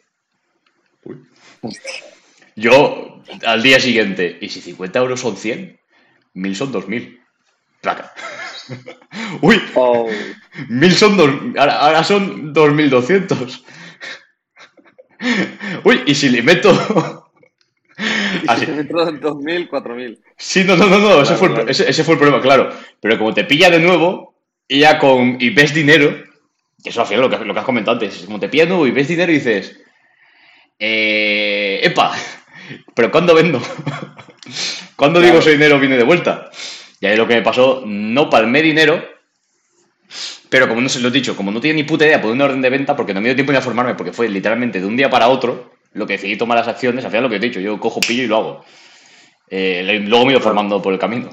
Yo, 2.55 3.23
al 3.45 3.63
día 3.63 3.81
siguiente, 3.81 4.39
¿y 4.41 4.49
si 4.49 4.61
50 4.61 4.99
euros 5.01 5.21
son 5.21 5.37
100? 5.37 5.79
1000 6.35 6.57
son 6.57 6.73
2000. 6.73 7.21
Placa. 7.81 8.15
Uy, 9.43 9.61
oh. 9.75 10.09
1000 10.69 10.93
son 10.93 11.17
dos, 11.17 11.31
ahora, 11.59 11.81
ahora 11.81 12.05
son 12.05 12.53
2200. 12.53 13.65
Uy, 15.85 16.03
y 16.07 16.15
si 16.15 16.29
le 16.29 16.43
meto. 16.43 16.73
¿Y 17.99 18.61
si 18.61 18.67
meto 18.71 18.95
2.000, 18.95 19.69
4.000. 19.69 20.19
Sí, 20.37 20.65
no, 20.65 20.77
no, 20.77 20.87
no, 20.87 20.99
no. 20.99 21.23
ese, 21.23 21.35
fue 21.35 21.49
el, 21.49 21.69
ese, 21.69 22.05
fue 22.05 22.15
el, 22.15 22.19
problema, 22.19 22.41
claro. 22.41 22.71
Pero 23.01 23.19
como 23.19 23.35
te 23.35 23.45
pilla 23.45 23.71
de 23.71 23.79
nuevo, 23.79 24.35
y 24.67 24.81
ya 24.81 24.99
con. 24.99 25.37
y 25.39 25.51
ves 25.51 25.75
dinero, 25.75 26.17
que 26.83 26.91
eso 26.91 27.03
al 27.03 27.07
final 27.07 27.23
lo 27.23 27.31
que, 27.31 27.45
lo 27.45 27.53
que 27.53 27.61
has 27.61 27.67
comentado 27.67 27.97
antes, 27.97 28.25
como 28.25 28.41
te 28.41 28.49
pilla 28.49 28.65
de 28.65 28.71
nuevo 28.71 28.87
y 28.87 28.91
ves 28.91 29.09
dinero 29.09 29.31
y 29.31 29.37
dices. 29.37 29.79
Eh, 30.79 31.81
¡Epa! 31.83 32.13
¿Pero 32.95 33.11
cuándo 33.11 33.35
vendo? 33.35 33.61
¿Cuándo 34.97 35.21
digo 35.21 35.39
ese 35.39 35.53
dinero 35.53 35.79
viene 35.79 35.97
de 35.97 36.05
vuelta? 36.05 36.51
Y 37.01 37.07
ahí 37.07 37.17
lo 37.17 37.27
que 37.27 37.35
me 37.35 37.43
pasó, 37.43 37.83
no 37.87 38.29
palmé 38.29 38.63
dinero, 38.63 39.03
pero 40.51 40.69
como 40.69 40.81
no 40.81 40.89
se 40.89 41.01
lo 41.01 41.09
he 41.09 41.13
dicho, 41.13 41.37
como 41.37 41.53
no 41.53 41.61
tenía 41.61 41.77
ni 41.77 41.85
puta 41.85 42.05
idea 42.05 42.21
por 42.21 42.33
una 42.33 42.45
orden 42.45 42.61
de 42.61 42.71
venta, 42.71 42.97
porque 42.97 43.15
no 43.15 43.21
me 43.21 43.29
dio 43.29 43.37
tiempo 43.37 43.53
ni 43.53 43.59
a 43.59 43.63
formarme, 43.63 43.95
porque 43.95 44.13
fue 44.13 44.29
literalmente 44.29 44.81
de 44.81 44.87
un 44.87 44.97
día 44.97 45.09
para 45.09 45.29
otro, 45.29 45.71
lo 45.93 46.07
que 46.07 46.15
decidí 46.15 46.37
tomar 46.37 46.59
las 46.59 46.69
acciones, 46.69 47.05
al 47.05 47.11
final 47.11 47.25
lo 47.25 47.31
que 47.31 47.37
he 47.37 47.41
dicho, 47.41 47.61
yo 47.61 47.79
cojo 47.79 48.01
pillo 48.01 48.25
y 48.25 48.27
lo 48.27 48.37
hago. 48.37 48.65
Eh, 49.49 50.03
luego 50.07 50.25
me 50.25 50.33
he 50.33 50.35
ido 50.35 50.43
formando 50.43 50.83
por 50.83 50.93
el 50.93 50.99
camino. 50.99 51.31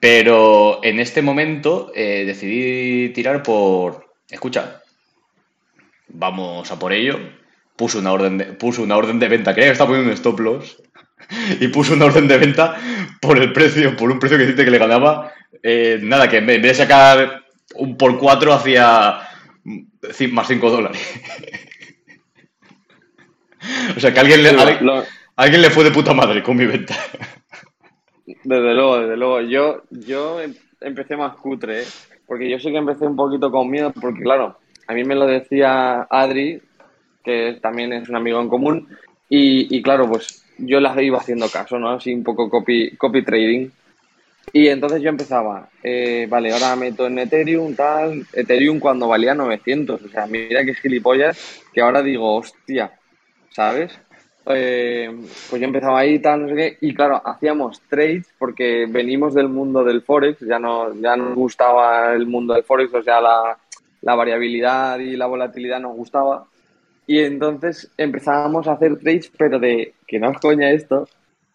Pero 0.00 0.80
en 0.84 1.00
este 1.00 1.22
momento 1.22 1.90
eh, 1.94 2.24
decidí 2.24 3.08
tirar 3.10 3.42
por. 3.42 4.06
Escucha, 4.30 4.82
vamos 6.08 6.70
a 6.70 6.78
por 6.78 6.92
ello. 6.92 7.18
Puse 7.76 7.98
una 7.98 8.12
orden 8.12 8.38
de, 8.38 8.44
puse 8.46 8.80
una 8.80 8.96
orden 8.96 9.18
de 9.18 9.28
venta, 9.28 9.52
creía 9.52 9.68
que 9.68 9.72
estaba 9.72 9.88
poniendo 9.88 10.10
un 10.10 10.16
stop 10.16 10.40
loss. 10.40 10.82
Y 11.60 11.68
puse 11.68 11.92
una 11.92 12.06
orden 12.06 12.26
de 12.28 12.38
venta 12.38 12.76
por 13.20 13.36
el 13.36 13.52
precio, 13.52 13.94
por 13.96 14.10
un 14.10 14.18
precio 14.18 14.38
que 14.38 14.46
dice 14.46 14.64
que 14.64 14.70
le 14.70 14.78
ganaba. 14.78 15.32
Eh, 15.62 15.98
nada, 16.00 16.28
que 16.28 16.38
en 16.38 16.46
vez 16.46 16.62
de 16.62 16.74
sacar 16.74 17.47
un 17.74 17.96
por 17.96 18.18
cuatro 18.18 18.52
hacía 18.52 19.20
más 20.32 20.48
5 20.48 20.70
dólares. 20.70 21.20
o 23.96 24.00
sea 24.00 24.12
que 24.12 24.20
alguien 24.20 24.42
le, 24.42 24.50
alguien, 25.36 25.62
le 25.62 25.70
fue 25.70 25.84
de 25.84 25.90
puta 25.90 26.14
madre 26.14 26.42
con 26.42 26.56
mi 26.56 26.66
venta. 26.66 26.94
Desde 28.44 28.74
luego, 28.74 28.98
desde 29.00 29.16
luego. 29.16 29.40
Yo, 29.42 29.82
yo 29.90 30.40
em, 30.40 30.54
empecé 30.80 31.16
más 31.16 31.36
cutre, 31.36 31.82
¿eh? 31.82 31.86
porque 32.26 32.48
yo 32.48 32.58
sí 32.58 32.70
que 32.70 32.78
empecé 32.78 33.06
un 33.06 33.16
poquito 33.16 33.50
con 33.50 33.70
miedo, 33.70 33.92
porque 33.92 34.22
claro, 34.22 34.58
a 34.86 34.94
mí 34.94 35.04
me 35.04 35.14
lo 35.14 35.26
decía 35.26 36.02
Adri, 36.10 36.60
que 37.24 37.58
también 37.60 37.92
es 37.92 38.08
un 38.08 38.16
amigo 38.16 38.40
en 38.40 38.48
común, 38.48 38.88
y, 39.28 39.74
y 39.74 39.82
claro, 39.82 40.08
pues 40.08 40.44
yo 40.58 40.80
las 40.80 41.00
iba 41.00 41.18
haciendo 41.18 41.48
caso, 41.48 41.78
¿no? 41.78 41.90
Así 41.90 42.12
un 42.12 42.24
poco 42.24 42.50
copy, 42.50 42.96
copy 42.96 43.22
trading. 43.24 43.70
Y 44.52 44.68
entonces 44.68 45.02
yo 45.02 45.10
empezaba, 45.10 45.68
eh, 45.82 46.26
vale, 46.28 46.52
ahora 46.52 46.76
meto 46.76 47.06
en 47.06 47.18
Ethereum, 47.18 47.74
tal, 47.74 48.26
Ethereum 48.32 48.78
cuando 48.80 49.08
valía 49.08 49.34
900, 49.34 50.02
o 50.02 50.08
sea, 50.08 50.26
mira 50.26 50.64
qué 50.64 50.74
gilipollas, 50.74 51.62
que 51.72 51.80
ahora 51.80 52.02
digo, 52.02 52.36
hostia, 52.36 52.92
¿sabes? 53.50 53.98
Eh, 54.46 55.10
pues 55.50 55.60
yo 55.60 55.66
empezaba 55.66 56.00
ahí, 56.00 56.18
tal, 56.20 56.42
no 56.42 56.48
sé 56.48 56.54
qué, 56.54 56.78
y 56.80 56.94
claro, 56.94 57.20
hacíamos 57.24 57.82
trades 57.88 58.26
porque 58.38 58.86
venimos 58.88 59.34
del 59.34 59.48
mundo 59.48 59.84
del 59.84 60.02
Forex, 60.02 60.40
ya, 60.40 60.58
no, 60.58 60.94
ya 60.94 61.16
nos 61.16 61.34
gustaba 61.34 62.14
el 62.14 62.26
mundo 62.26 62.54
del 62.54 62.64
Forex, 62.64 62.94
o 62.94 63.02
sea, 63.02 63.20
la, 63.20 63.58
la 64.00 64.14
variabilidad 64.14 64.98
y 64.98 65.16
la 65.16 65.26
volatilidad 65.26 65.80
nos 65.80 65.94
gustaba, 65.94 66.46
y 67.06 67.20
entonces 67.20 67.90
empezábamos 67.98 68.66
a 68.66 68.72
hacer 68.72 68.98
trades, 68.98 69.30
pero 69.36 69.58
de, 69.58 69.94
que 70.06 70.18
no 70.18 70.30
es 70.30 70.38
coña 70.38 70.70
esto, 70.70 71.08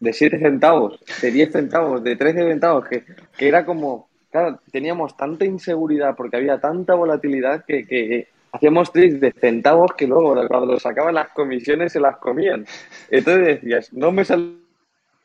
de 0.04 0.12
7 0.12 0.38
centavos, 0.38 1.00
de 1.22 1.32
10 1.32 1.52
centavos, 1.52 2.04
de 2.04 2.16
13 2.18 2.50
centavos, 2.50 2.86
que, 2.88 3.06
era 3.40 3.66
como, 3.66 4.10
claro, 4.30 4.60
teníamos 4.72 5.16
tanta 5.16 5.46
inseguridad 5.46 6.16
porque 6.16 6.36
había 6.38 6.60
tanta 6.60 6.94
volatilidad 6.94 7.64
que, 7.66 8.28
hacíamos 8.52 8.92
trades 8.92 9.20
de 9.20 9.32
centavos 9.32 9.94
que 9.94 10.06
luego 10.06 10.48
cuando 10.48 10.78
sacaban 10.80 11.16
las 11.16 11.30
comisiones 11.30 11.94
se 11.94 12.02
las 12.02 12.18
comían. 12.18 12.66
Entonces 13.10 13.62
decías, 13.62 13.94
no 13.94 14.12
me 14.12 14.26
salen 14.26 14.60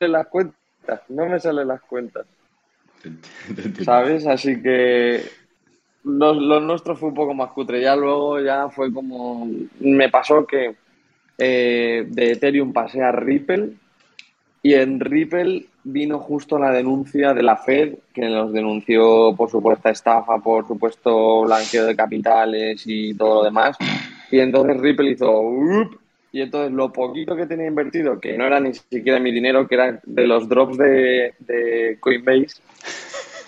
las 0.01 0.29
cuentas, 0.29 1.03
no 1.09 1.27
me 1.27 1.41
salen 1.41 1.69
las 1.69 1.83
cuentas. 1.83 2.25
¿Sabes? 3.85 4.27
Así 4.27 4.63
que 4.63 5.23
lo, 6.05 6.33
lo, 6.33 6.61
nuestro 6.61 6.97
fue 6.97 7.11
un 7.11 7.15
poco 7.15 7.35
más 7.35 7.51
cutre. 7.51 7.83
Ya 7.83 7.97
luego 7.97 8.41
ya 8.41 8.71
fue 8.71 8.93
como, 8.93 9.47
me 9.81 10.09
pasó 10.09 10.47
que 10.47 10.77
eh, 11.37 12.07
de 12.09 12.33
Ethereum 12.33 12.73
pasé 12.73 13.03
a 13.03 13.13
Ripple 13.13 13.75
y 14.69 14.75
en 14.75 15.01
Ripple 15.01 15.65
vino 15.83 16.19
justo 16.19 16.59
la 16.59 16.71
denuncia 16.71 17.33
de 17.33 17.43
la 17.43 17.57
Fed, 17.57 17.95
que 18.13 18.29
nos 18.29 18.53
denunció 18.53 19.35
por 19.35 19.51
supuesta 19.51 19.89
estafa, 19.89 20.37
por 20.41 20.69
supuesto 20.69 21.45
blanqueo 21.45 21.87
de 21.87 21.97
capitales 21.97 22.83
y 22.85 23.15
todo 23.15 23.37
lo 23.37 23.45
demás. 23.45 23.79
Y 24.31 24.41
entonces 24.41 24.79
Ripple 24.79 25.13
hizo... 25.13 25.43
y 26.33 26.43
entonces 26.43 26.71
lo 26.71 26.93
poquito 26.93 27.35
que 27.35 27.47
tenía 27.47 27.67
invertido, 27.67 28.21
que 28.21 28.37
no 28.37 28.45
era 28.45 28.61
ni 28.61 28.75
siquiera 28.75 29.19
mi 29.19 29.33
dinero, 29.33 29.67
que 29.67 29.75
era 29.75 29.99
de 30.05 30.27
los 30.27 30.47
drops 30.51 30.77
de, 30.77 31.97
Coinbase, 31.99 32.61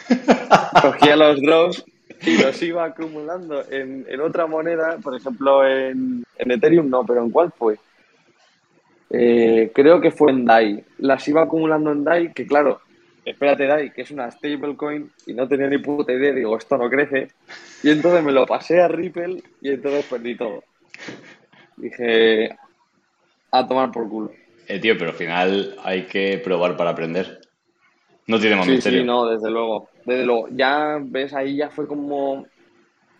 cogía 0.80 1.16
los 1.16 1.38
drops 1.42 1.84
y 2.24 2.42
los 2.42 2.62
iba 2.62 2.86
acumulando 2.86 3.62
en, 3.70 4.06
otra 4.22 4.46
moneda, 4.46 4.96
por 5.02 5.14
ejemplo 5.14 5.68
en 5.68 6.24
Ethereum 6.38 6.88
no, 6.88 7.04
pero 7.04 7.22
¿en 7.22 7.28
cuál 7.28 7.52
fue? 7.52 7.76
Eh, 9.10 9.72
creo 9.74 10.00
que 10.00 10.10
fue 10.10 10.30
en 10.30 10.44
DAI. 10.44 10.84
Las 10.98 11.26
iba 11.28 11.42
acumulando 11.42 11.90
en 11.92 12.04
DAI, 12.04 12.32
que 12.32 12.46
claro, 12.46 12.80
espérate 13.24 13.66
DAI, 13.66 13.92
que 13.92 14.02
es 14.02 14.10
una 14.10 14.30
stablecoin, 14.30 15.10
y 15.26 15.34
no 15.34 15.48
tenía 15.48 15.68
ni 15.68 15.78
puta 15.78 16.12
idea, 16.12 16.32
digo, 16.32 16.56
esto 16.56 16.78
no 16.78 16.88
crece. 16.88 17.28
Y 17.82 17.90
entonces 17.90 18.22
me 18.22 18.32
lo 18.32 18.46
pasé 18.46 18.80
a 18.80 18.88
Ripple 18.88 19.42
y 19.60 19.70
entonces 19.70 20.04
perdí 20.06 20.36
todo. 20.36 20.62
Dije, 21.76 22.50
a 23.50 23.66
tomar 23.66 23.90
por 23.90 24.08
culo. 24.08 24.32
Eh, 24.68 24.78
tío, 24.78 24.96
pero 24.96 25.10
al 25.10 25.16
final 25.16 25.76
hay 25.82 26.06
que 26.06 26.40
probar 26.44 26.76
para 26.76 26.90
aprender. 26.90 27.40
No 28.26 28.38
tiene 28.38 28.56
más 28.56 28.66
sí, 28.66 28.80
Sí, 28.80 29.02
no, 29.02 29.26
desde 29.26 29.50
luego. 29.50 29.88
Desde 30.04 30.24
luego. 30.24 30.48
Ya, 30.52 30.98
ves, 31.02 31.34
ahí 31.34 31.56
ya 31.56 31.70
fue 31.70 31.88
como 31.88 32.46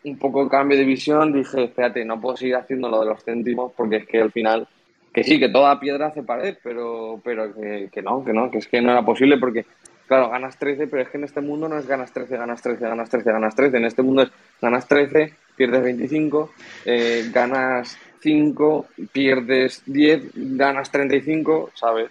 un 0.04 0.18
poco 0.18 0.48
cambio 0.48 0.78
de 0.78 0.84
visión. 0.84 1.32
Dije, 1.32 1.64
espérate, 1.64 2.04
no 2.04 2.20
puedo 2.20 2.36
seguir 2.36 2.54
haciendo 2.54 2.88
lo 2.88 3.00
de 3.00 3.06
los 3.06 3.24
céntimos 3.24 3.72
porque 3.76 3.96
es 3.96 4.06
que 4.06 4.20
al 4.20 4.30
final 4.30 4.68
que 5.12 5.24
sí, 5.24 5.40
que 5.40 5.48
toda 5.48 5.80
piedra 5.80 6.06
hace 6.06 6.22
pared, 6.22 6.56
pero, 6.62 7.20
pero 7.24 7.52
que, 7.54 8.02
no, 8.02 8.24
que 8.24 8.32
no, 8.32 8.50
que 8.50 8.58
es 8.58 8.68
que 8.68 8.80
no 8.80 8.92
era 8.92 9.04
posible 9.04 9.38
porque, 9.38 9.66
claro, 10.06 10.30
ganas 10.30 10.56
13, 10.58 10.86
pero 10.86 11.02
es 11.02 11.08
que 11.08 11.18
en 11.18 11.24
este 11.24 11.40
mundo 11.40 11.68
no 11.68 11.78
es 11.78 11.86
ganas 11.86 12.12
13, 12.12 12.36
ganas 12.36 12.62
13, 12.62 12.84
ganas 12.84 13.10
13, 13.10 13.32
ganas 13.32 13.54
13. 13.56 13.76
En 13.76 13.84
este 13.84 14.02
mundo 14.02 14.22
es 14.22 14.30
ganas 14.60 14.86
13, 14.86 15.34
pierdes 15.56 15.82
25, 15.82 16.50
eh, 16.84 17.28
ganas 17.32 17.98
5, 18.20 18.86
pierdes 19.12 19.82
10, 19.86 20.56
ganas 20.56 20.90
35, 20.92 21.70
¿sabes? 21.74 22.10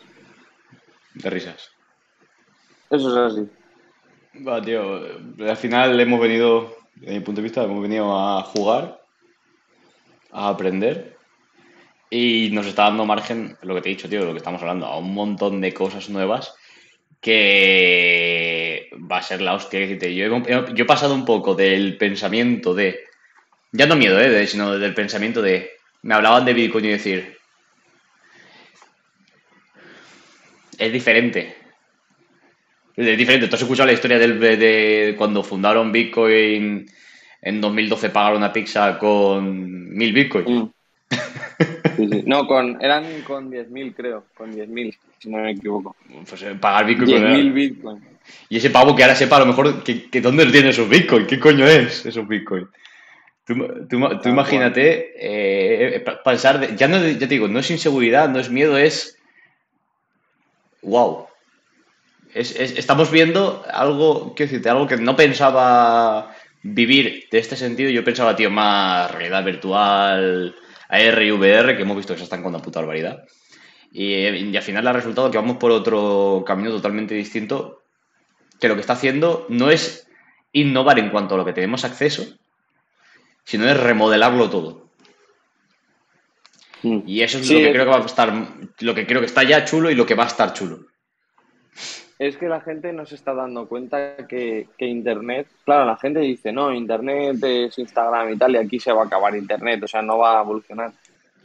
De 1.14 1.30
risas. 1.30 1.72
Eso 2.90 3.10
es 3.28 3.34
así. 3.34 3.50
Va, 4.46 4.62
tío, 4.62 5.02
al 5.40 5.58
final 5.58 6.00
hemos 6.00 6.20
venido, 6.20 6.76
desde 6.96 7.14
mi 7.14 7.20
punto 7.22 7.42
de 7.42 7.44
vista, 7.44 7.64
hemos 7.64 7.82
venido 7.82 8.18
a 8.18 8.42
jugar, 8.44 9.02
a 10.32 10.50
aprender 10.50 11.19
y 12.10 12.50
nos 12.52 12.66
está 12.66 12.84
dando 12.84 13.06
margen, 13.06 13.58
lo 13.62 13.76
que 13.76 13.82
te 13.82 13.90
he 13.90 13.96
dicho, 13.96 14.10
tío, 14.10 14.26
lo 14.26 14.32
que 14.32 14.40
estamos 14.40 14.62
hablando, 14.62 14.88
a 14.88 14.98
un 14.98 15.14
montón 15.14 15.62
de 15.62 15.74
cosas 15.74 16.10
nuevas 16.10 16.56
que 17.22 18.90
va 19.12 19.18
a 19.18 19.24
ser 19.24 19.42
la 19.42 19.54
hostia. 19.54 19.86
Yo 19.86 20.38
he, 20.38 20.74
yo 20.74 20.84
he 20.84 20.86
pasado 20.86 21.14
un 21.14 21.26
poco 21.26 21.56
del 21.56 21.98
pensamiento 21.98 22.74
de, 22.74 23.00
ya 23.72 23.86
no 23.86 23.96
miedo, 23.96 24.20
¿eh? 24.20 24.48
sino 24.48 24.78
del 24.78 24.94
pensamiento 24.94 25.42
de, 25.42 25.72
me 26.02 26.16
hablaban 26.16 26.46
de 26.46 26.54
Bitcoin 26.54 26.86
y 26.86 26.90
decir, 26.90 27.38
es 30.78 30.94
diferente. 30.94 31.56
Es 32.96 33.18
diferente. 33.18 33.48
¿Tú 33.48 33.56
has 33.56 33.62
escuchado 33.62 33.88
la 33.88 33.94
historia 33.94 34.18
del, 34.18 34.40
de 34.40 35.16
cuando 35.18 35.44
fundaron 35.44 35.92
Bitcoin 35.92 36.90
en 37.42 37.62
2012 37.62 38.10
pagaron 38.10 38.40
una 38.40 38.52
pizza 38.52 38.98
con 38.98 39.94
mil 39.94 40.14
Bitcoin? 40.14 40.46
Mm. 40.46 40.72
Sí, 41.98 42.08
sí. 42.10 42.24
No, 42.26 42.48
con, 42.48 42.78
eran 42.82 43.22
con 43.24 43.50
10.000 43.52 43.94
creo, 43.94 44.26
con 44.34 44.52
10.000, 44.54 44.98
si 45.20 45.30
no 45.30 45.40
me 45.40 45.52
equivoco. 45.52 45.96
Pues 46.28 46.42
eh, 46.44 46.56
pagar 46.60 46.86
Bitcoin 46.86 47.12
con 47.12 47.22
10.000 47.32 47.54
Bitcoin. 47.54 48.04
Y 48.50 48.58
ese 48.58 48.70
pavo 48.70 48.96
que 48.96 49.04
ahora 49.04 49.16
sepa 49.16 49.38
a 49.38 49.40
lo 49.40 49.46
mejor 49.48 49.84
que, 49.84 50.10
que 50.10 50.22
dónde 50.22 50.46
tiene 50.46 50.70
esos 50.70 50.88
Bitcoin, 50.90 51.26
qué 51.28 51.40
coño 51.40 51.66
es 51.66 52.06
esos 52.06 52.28
Bitcoin. 52.28 52.68
Tú, 53.46 53.56
tú- 53.90 54.20
tú 54.22 54.30
imagínate 54.30 55.12
eh, 55.96 56.06
pensar, 56.24 56.60
de- 56.60 56.76
ya, 56.78 56.88
no, 56.88 57.06
ya 57.06 57.18
te 57.20 57.28
digo, 57.28 57.48
no 57.48 57.60
es 57.60 57.72
inseguridad, 57.72 58.30
no 58.30 58.40
es 58.40 58.50
miedo, 58.50 58.78
es 58.78 59.18
wow. 60.84 61.28
Es- 62.34 62.56
es- 62.56 62.78
estamos 62.78 63.12
viendo 63.12 63.66
algo, 63.74 64.34
quiero 64.36 64.50
decirte, 64.52 64.70
algo 64.70 64.88
que 64.88 64.98
no 64.98 65.16
pensaba 65.16 66.36
vivir 66.62 67.28
de 67.32 67.40
este 67.40 67.56
sentido. 67.56 67.90
Yo 67.90 68.04
pensaba, 68.04 68.36
tío, 68.36 68.52
más 68.52 69.12
realidad 69.12 69.44
virtual, 69.44 70.56
AR 70.90 71.24
y 71.24 71.32
VR, 71.32 71.76
que 71.76 71.84
hemos 71.84 71.96
visto 71.98 72.14
que 72.14 72.18
se 72.18 72.24
están 72.26 72.42
con 72.44 72.54
una 72.54 72.62
puta 72.64 72.80
barbaridad. 72.80 73.24
Y, 73.92 74.14
eh, 74.14 74.38
y 74.38 74.56
al 74.58 74.64
final 74.64 74.88
ha 74.88 74.94
resultado 74.94 75.32
que 75.32 75.38
vamos 75.38 75.58
por 75.58 75.72
otro 75.72 76.44
camino 76.46 76.72
totalmente 76.72 77.16
distinto, 77.16 77.84
que 78.60 78.68
lo 78.68 78.76
que 78.76 78.82
está 78.82 78.94
haciendo 78.94 79.46
no 79.50 79.70
es 79.72 80.08
innovar 80.52 81.00
en 81.00 81.10
cuanto 81.10 81.36
a 81.36 81.38
lo 81.38 81.46
que 81.46 81.54
tenemos 81.54 81.86
acceso, 81.86 82.26
sino 83.46 83.68
es 83.70 83.80
remodelarlo 83.80 84.50
todo. 84.50 84.90
Mm. 86.84 87.00
Y 87.06 87.22
eso 87.22 87.40
es 87.40 87.48
Sí, 87.48 87.54
lo 87.54 87.60
que 87.60 87.66
es- 87.68 87.74
creo 87.74 87.86
que 87.86 87.92
va 87.92 87.98
a 87.98 88.06
estar, 88.06 88.34
lo 88.80 88.96
que 88.96 89.06
creo 89.08 89.20
que 89.22 89.26
está 89.28 89.44
ya 89.44 89.66
chulo 89.66 89.90
y 89.92 89.96
lo 89.96 90.06
que 90.06 90.16
va 90.16 90.24
a 90.24 90.28
estar 90.28 90.54
chulo. 90.54 90.88
Es 92.20 92.36
que 92.36 92.50
la 92.50 92.60
gente 92.60 92.92
no 92.92 93.06
se 93.06 93.16
está 93.16 93.34
dando 93.34 93.66
cuenta 93.66 94.18
que, 94.28 94.68
que 94.78 94.86
Internet, 94.86 95.48
claro, 95.64 95.86
la 95.86 95.96
gente 95.96 96.20
dice, 96.20 96.52
no, 96.52 96.74
Internet 96.74 97.38
es 97.44 97.80
Instagram 97.80 98.34
y 98.34 98.38
tal, 98.38 98.52
y 98.52 98.58
aquí 98.58 98.78
se 98.78 98.92
va 98.92 99.04
a 99.04 99.06
acabar 99.06 99.34
Internet, 99.38 99.84
o 99.84 99.88
sea, 99.88 100.02
no 100.02 100.18
va 100.18 100.38
a 100.38 100.44
evolucionar. 100.44 100.92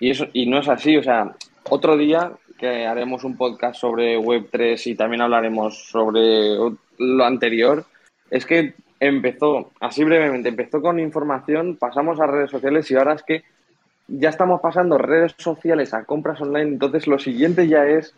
Y, 0.00 0.10
eso, 0.10 0.26
y 0.32 0.46
no 0.46 0.58
es 0.58 0.68
así, 0.68 0.96
o 0.96 1.02
sea, 1.04 1.32
otro 1.70 1.96
día 1.96 2.32
que 2.58 2.86
haremos 2.86 3.22
un 3.22 3.36
podcast 3.36 3.80
sobre 3.80 4.18
Web3 4.18 4.84
y 4.88 4.96
también 4.96 5.22
hablaremos 5.22 5.78
sobre 5.86 6.56
lo 6.98 7.24
anterior, 7.24 7.84
es 8.28 8.44
que 8.44 8.74
empezó, 8.98 9.70
así 9.78 10.02
brevemente, 10.02 10.48
empezó 10.48 10.82
con 10.82 10.98
información, 10.98 11.76
pasamos 11.76 12.18
a 12.20 12.26
redes 12.26 12.50
sociales 12.50 12.90
y 12.90 12.96
ahora 12.96 13.14
es 13.14 13.22
que 13.22 13.44
ya 14.08 14.28
estamos 14.28 14.60
pasando 14.60 14.98
redes 14.98 15.36
sociales 15.38 15.94
a 15.94 16.04
compras 16.04 16.40
online, 16.40 16.72
entonces 16.72 17.06
lo 17.06 17.20
siguiente 17.20 17.68
ya 17.68 17.86
es 17.86 18.12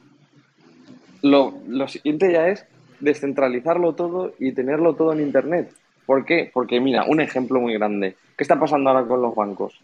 lo, 1.30 1.54
lo 1.66 1.88
siguiente 1.88 2.32
ya 2.32 2.48
es 2.48 2.66
descentralizarlo 3.00 3.94
todo 3.94 4.32
y 4.38 4.52
tenerlo 4.52 4.94
todo 4.94 5.12
en 5.12 5.20
Internet. 5.20 5.72
¿Por 6.06 6.24
qué? 6.24 6.50
Porque 6.52 6.80
mira, 6.80 7.04
un 7.04 7.20
ejemplo 7.20 7.60
muy 7.60 7.74
grande. 7.74 8.16
¿Qué 8.36 8.44
está 8.44 8.58
pasando 8.58 8.90
ahora 8.90 9.06
con 9.06 9.20
los 9.22 9.34
bancos? 9.34 9.80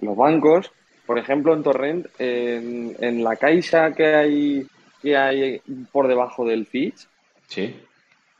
Los 0.00 0.16
bancos, 0.16 0.72
por 1.06 1.18
ejemplo, 1.18 1.54
en 1.54 1.62
Torrent, 1.62 2.06
en, 2.18 2.96
en 3.00 3.22
la 3.22 3.36
caixa 3.36 3.92
que 3.92 4.14
hay, 4.14 4.66
que 5.02 5.16
hay 5.16 5.60
por 5.92 6.08
debajo 6.08 6.44
del 6.46 6.66
Fitch, 6.66 7.06
Sí. 7.48 7.76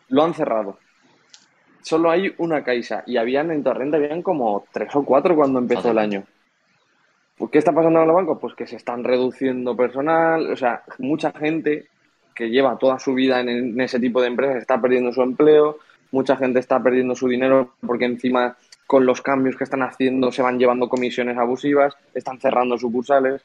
lo 0.09 0.25
han 0.25 0.35
cerrado. 0.35 0.79
Solo 1.83 2.11
hay 2.11 2.35
una 2.39 2.65
caixa 2.65 3.05
y 3.07 3.17
habían 3.17 3.53
en 3.53 3.63
Torrent 3.63 3.95
habían 3.95 4.23
como 4.23 4.65
tres 4.73 4.95
o 4.97 5.05
cuatro 5.05 5.37
cuando 5.37 5.61
empezó 5.61 5.91
el 5.93 5.99
año. 5.99 6.25
¿Qué 7.53 7.59
está 7.59 7.73
pasando 7.73 8.01
en 8.01 8.07
los 8.09 8.17
bancos? 8.17 8.39
Pues 8.41 8.55
que 8.55 8.67
se 8.67 8.77
están 8.77 9.05
reduciendo 9.05 9.77
personal, 9.77 10.51
o 10.51 10.57
sea, 10.57 10.83
mucha 10.99 11.31
gente 11.33 11.87
que 12.37 12.51
lleva 12.51 12.79
toda 12.79 12.99
su 12.99 13.15
vida 13.15 13.41
en, 13.41 13.81
ese 13.81 13.99
tipo 13.99 14.21
de 14.21 14.29
empresas 14.29 14.59
está 14.59 14.81
perdiendo 14.81 15.13
su 15.13 15.23
empleo, 15.23 15.79
mucha 16.13 16.37
gente 16.37 16.61
está 16.61 16.81
perdiendo 16.83 17.17
su 17.17 17.27
dinero 17.27 17.73
porque 17.85 18.05
encima 18.05 18.57
con 18.87 19.07
los 19.07 19.23
cambios 19.23 19.57
que 19.57 19.65
están 19.65 19.83
haciendo 19.83 20.31
se 20.31 20.43
van 20.43 20.59
llevando 20.59 20.89
comisiones 20.89 21.39
abusivas, 21.39 21.97
están 22.15 22.39
cerrando 22.39 22.79
sucursales. 22.79 23.43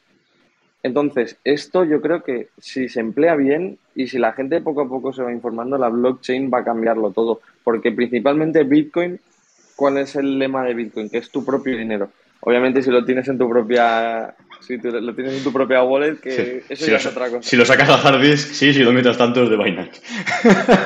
Entonces, 0.83 1.37
esto 1.43 1.83
yo 1.83 2.01
creo 2.01 2.23
que 2.23 2.49
si 2.59 2.89
se 2.89 2.99
emplea 2.99 3.35
bien 3.35 3.77
y 3.95 4.07
si 4.07 4.19
la 4.19 4.33
gente 4.33 4.61
poco 4.61 4.81
a 4.81 4.89
poco 4.89 5.13
se 5.13 5.23
va 5.23 5.31
informando, 5.31 5.77
la 5.77 5.89
blockchain 5.89 6.51
va 6.53 6.59
a 6.59 6.63
cambiarlo 6.63 7.11
todo. 7.11 7.41
Porque 7.63 7.91
principalmente 7.91 8.63
Bitcoin, 8.63 9.19
¿cuál 9.75 9.97
es 9.97 10.15
el 10.15 10.37
lema 10.37 10.63
de 10.63 10.73
Bitcoin? 10.73 11.09
Que 11.09 11.19
es 11.19 11.29
tu 11.31 11.45
propio 11.45 11.77
dinero. 11.77 12.09
Obviamente 12.41 12.81
si 12.81 12.89
lo 12.89 13.05
tienes 13.05 13.27
en 13.27 13.37
tu 13.37 13.47
propia, 13.47 14.35
si 14.61 14.77
tú 14.79 14.89
lo 14.91 15.13
tienes 15.15 15.37
en 15.37 15.43
tu 15.43 15.51
propia 15.51 15.83
wallet, 15.83 16.17
que 16.19 16.31
Sí. 16.31 16.65
eso 16.69 16.85
Si, 16.85 16.91
ya 16.91 16.93
lo, 16.93 16.97
es 16.97 17.05
otra 17.07 17.29
cosa. 17.29 17.41
si 17.49 17.57
lo 17.57 17.65
sacas 17.65 17.89
a 17.89 17.95
hard 18.07 18.21
disk, 18.21 18.53
sí, 18.53 18.73
si 18.73 18.83
lo 18.83 18.91
metes 18.93 19.17
tanto 19.17 19.43
es 19.43 19.49
de 19.49 19.57
Binance. 19.57 20.01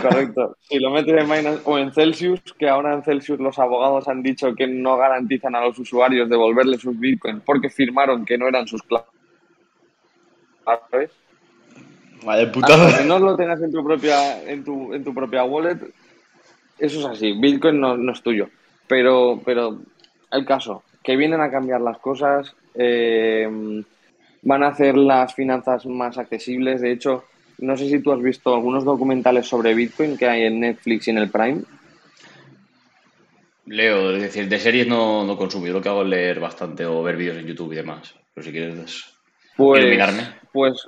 Correcto. 0.01 0.57
Si 0.61 0.79
lo 0.79 0.89
metes 0.91 1.13
en 1.21 1.25
Binance 1.29 1.61
o 1.65 1.77
en 1.77 1.91
Celsius, 1.93 2.39
que 2.57 2.67
ahora 2.69 2.93
en 2.93 3.03
Celsius 3.03 3.39
los 3.39 3.59
abogados 3.59 4.07
han 4.07 4.23
dicho 4.23 4.53
que 4.55 4.65
no 4.67 4.97
garantizan 4.97 5.55
a 5.55 5.61
los 5.65 5.77
usuarios 5.79 6.29
devolverles 6.29 6.81
sus 6.81 6.97
Bitcoin 6.99 7.41
porque 7.41 7.69
firmaron 7.69 8.25
que 8.25 8.37
no 8.37 8.47
eran 8.47 8.67
sus 8.67 8.81
claves. 8.83 9.09
Vale, 12.23 12.43
Hasta 12.43 12.51
putada. 12.51 12.97
que 12.97 13.03
no 13.05 13.19
lo 13.19 13.35
tengas 13.35 13.61
en 13.61 13.71
tu 13.71 13.83
propia, 13.83 14.41
en 14.49 14.63
tu, 14.63 14.93
en 14.93 15.03
tu 15.03 15.13
propia 15.13 15.43
wallet, 15.43 15.77
eso 16.79 16.99
es 16.99 17.05
así. 17.05 17.33
Bitcoin 17.39 17.79
no, 17.79 17.95
no 17.97 18.11
es 18.13 18.21
tuyo. 18.21 18.49
Pero, 18.87 19.41
pero 19.45 19.79
el 20.31 20.45
caso, 20.45 20.83
que 21.03 21.15
vienen 21.15 21.41
a 21.41 21.51
cambiar 21.51 21.81
las 21.81 21.99
cosas, 21.99 22.55
eh, 22.77 23.47
van 24.41 24.63
a 24.63 24.67
hacer 24.67 24.95
las 24.97 25.33
finanzas 25.33 25.85
más 25.85 26.17
accesibles. 26.17 26.81
De 26.81 26.91
hecho, 26.91 27.23
no 27.59 27.75
sé 27.77 27.89
si 27.89 27.99
tú 27.99 28.11
has 28.11 28.21
visto 28.21 28.53
algunos 28.53 28.83
documentales 28.83 29.47
sobre 29.47 29.73
Bitcoin 29.73 30.17
que 30.17 30.27
hay 30.27 30.43
en 30.43 30.59
Netflix 30.59 31.07
y 31.07 31.11
en 31.11 31.17
el 31.17 31.29
Prime. 31.29 31.61
Leo, 33.67 34.11
es 34.15 34.21
decir, 34.21 34.47
de 34.47 34.59
series 34.59 34.87
no, 34.87 35.23
no 35.25 35.37
consumo. 35.37 35.65
Yo 35.65 35.73
lo 35.73 35.81
que 35.81 35.89
hago 35.89 36.03
es 36.03 36.07
leer 36.09 36.39
bastante 36.39 36.85
o 36.85 37.01
ver 37.01 37.17
vídeos 37.17 37.37
en 37.37 37.47
YouTube 37.47 37.73
y 37.73 37.77
demás. 37.77 38.13
Pero 38.33 38.45
si 38.45 38.51
quieres 38.51 39.05
Pues, 39.55 39.81
iluminarme. 39.81 40.23
pues 40.51 40.87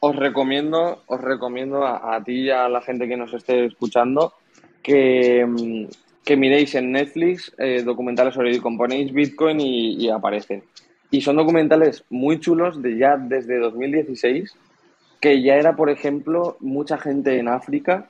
os 0.00 0.14
recomiendo, 0.14 1.02
os 1.06 1.20
recomiendo 1.20 1.84
a, 1.84 2.14
a 2.14 2.22
ti 2.22 2.42
y 2.42 2.50
a 2.50 2.68
la 2.68 2.82
gente 2.82 3.08
que 3.08 3.16
nos 3.16 3.32
esté 3.34 3.64
escuchando 3.64 4.34
que, 4.82 5.44
mm, 5.44 5.86
que 6.24 6.36
miréis 6.36 6.74
en 6.76 6.92
Netflix 6.92 7.52
eh, 7.58 7.82
documentales 7.82 8.34
sobre 8.34 8.50
Bitcoin. 8.50 8.76
Ponéis 8.76 9.12
Bitcoin 9.12 9.60
y, 9.60 10.04
y 10.04 10.08
aparecen. 10.10 10.62
Y 11.14 11.20
son 11.20 11.36
documentales 11.36 12.02
muy 12.10 12.40
chulos 12.40 12.82
de 12.82 12.98
ya 12.98 13.16
desde 13.16 13.60
2016, 13.60 14.52
que 15.20 15.42
ya 15.42 15.54
era, 15.54 15.76
por 15.76 15.88
ejemplo, 15.88 16.56
mucha 16.58 16.98
gente 16.98 17.38
en 17.38 17.46
África, 17.46 18.08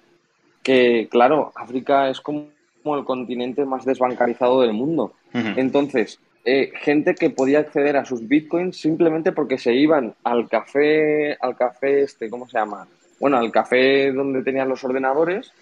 que 0.62 1.06
claro, 1.10 1.52
África 1.54 2.08
es 2.08 2.22
como 2.22 2.48
el 2.86 3.04
continente 3.04 3.66
más 3.66 3.84
desbancarizado 3.84 4.62
del 4.62 4.72
mundo. 4.72 5.12
Entonces, 5.34 6.18
eh, 6.46 6.72
gente 6.80 7.14
que 7.14 7.28
podía 7.28 7.58
acceder 7.58 7.98
a 7.98 8.06
sus 8.06 8.26
bitcoins 8.26 8.78
simplemente 8.78 9.32
porque 9.32 9.58
se 9.58 9.74
iban 9.74 10.14
al 10.24 10.48
café, 10.48 11.36
al 11.42 11.56
café 11.58 12.04
este, 12.04 12.30
¿cómo 12.30 12.48
se 12.48 12.56
llama? 12.56 12.88
Bueno, 13.20 13.36
al 13.36 13.52
café 13.52 14.12
donde 14.12 14.42
tenían 14.42 14.70
los 14.70 14.82
ordenadores, 14.82 15.52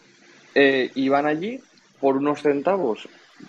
eh, 0.54 0.92
iban 0.94 1.26
allí 1.26 1.58
por 1.98 2.18
unos 2.18 2.40
centavos, 2.40 3.08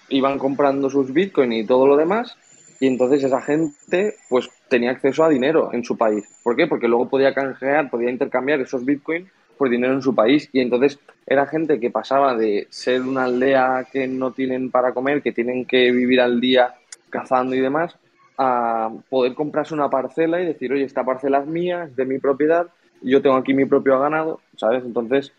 iban 0.10 0.39
comprando 0.39 0.89
sus 0.89 1.13
bitcoins 1.13 1.53
y 1.53 1.63
todo 1.63 1.86
lo 1.86 1.95
demás, 1.95 2.36
y 2.84 2.88
entonces 2.88 3.24
esa 3.24 3.41
gente 3.41 4.15
pues 4.28 4.50
tenía 4.67 4.91
acceso 4.91 5.24
a 5.24 5.30
dinero 5.30 5.69
en 5.72 5.86
su 5.86 5.96
país. 5.96 6.26
¿Por 6.43 6.58
qué? 6.58 6.67
Porque 6.67 6.89
luego 6.89 7.08
podía 7.08 7.34
canjear, 7.34 7.89
podía 7.89 8.10
intercambiar 8.10 8.60
esos 8.60 8.84
bitcoins 8.84 9.32
por 9.58 9.69
dinero 9.69 9.93
en 9.93 10.02
su 10.02 10.13
país 10.13 10.50
y 10.52 10.60
entonces 10.60 11.00
era 11.26 11.46
gente 11.46 11.80
que 11.80 11.91
pasaba 11.91 12.36
de 12.36 12.67
ser 12.72 13.02
una 13.04 13.24
aldea 13.24 13.88
que 13.89 14.06
no 14.06 14.34
tienen 14.34 14.69
para 14.69 14.93
comer, 14.93 15.22
que 15.22 15.32
tienen 15.32 15.63
que 15.63 15.93
vivir 15.93 16.19
al 16.19 16.41
día 16.41 16.74
cazando 17.10 17.56
y 17.56 17.62
demás, 17.62 17.96
a 18.38 18.91
poder 19.10 19.34
comprarse 19.34 19.74
una 19.74 19.89
parcela 19.89 20.41
y 20.41 20.46
decir, 20.46 20.74
oye, 20.74 20.84
esta 20.84 21.06
parcela 21.06 21.39
es 21.39 21.48
mía, 21.48 21.86
es 21.86 21.96
de 21.96 22.04
mi 22.04 22.19
propiedad, 22.19 22.67
yo 23.02 23.22
tengo 23.22 23.38
aquí 23.38 23.54
mi 23.54 23.63
propio 23.63 23.98
ganado, 23.98 24.41
¿sabes? 24.58 24.84
Entonces, 24.84 25.32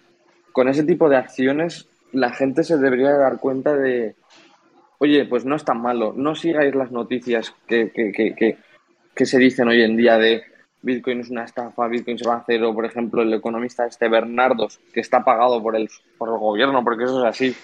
con 0.53 0.67
ese 0.67 0.83
tipo 0.83 1.11
de 1.11 1.19
acciones, 1.19 1.91
la 2.11 2.31
gente 2.31 2.65
se 2.65 2.79
debería 2.79 3.13
dar 3.13 3.39
cuenta 3.39 3.77
de, 3.77 4.15
oye, 4.99 5.25
pues 5.25 5.45
no 5.45 5.57
es 5.57 5.65
tan 5.65 5.81
malo, 5.81 6.13
no 6.17 6.35
sigáis 6.35 6.75
las 6.75 6.91
noticias 6.91 7.55
que, 7.67 7.91
que, 7.91 8.13
que, 8.13 8.59
que, 9.15 9.27
se 9.27 9.39
dicen 9.39 9.69
hoy 9.69 9.83
en 9.83 9.97
día 9.97 10.19
de 10.19 10.43
Bitcoin 10.83 11.21
es 11.21 11.31
una 11.31 11.45
estafa, 11.45 11.89
Bitcoin 11.89 12.19
se 12.19 12.29
va 12.29 12.35
a 12.35 12.39
hacer, 12.39 12.63
o 12.63 12.75
por 12.75 12.85
ejemplo 12.85 13.23
el 13.23 13.33
economista 13.33 13.87
este 13.87 14.09
Bernardos, 14.09 14.81
que 14.93 15.01
está 15.01 15.25
pagado 15.25 15.63
por 15.63 15.77
el, 15.77 15.89
por 16.19 16.29
el 16.29 16.39
gobierno, 16.39 16.85
porque 16.85 17.05
eso 17.05 17.21
es 17.21 17.29
así, 17.29 17.55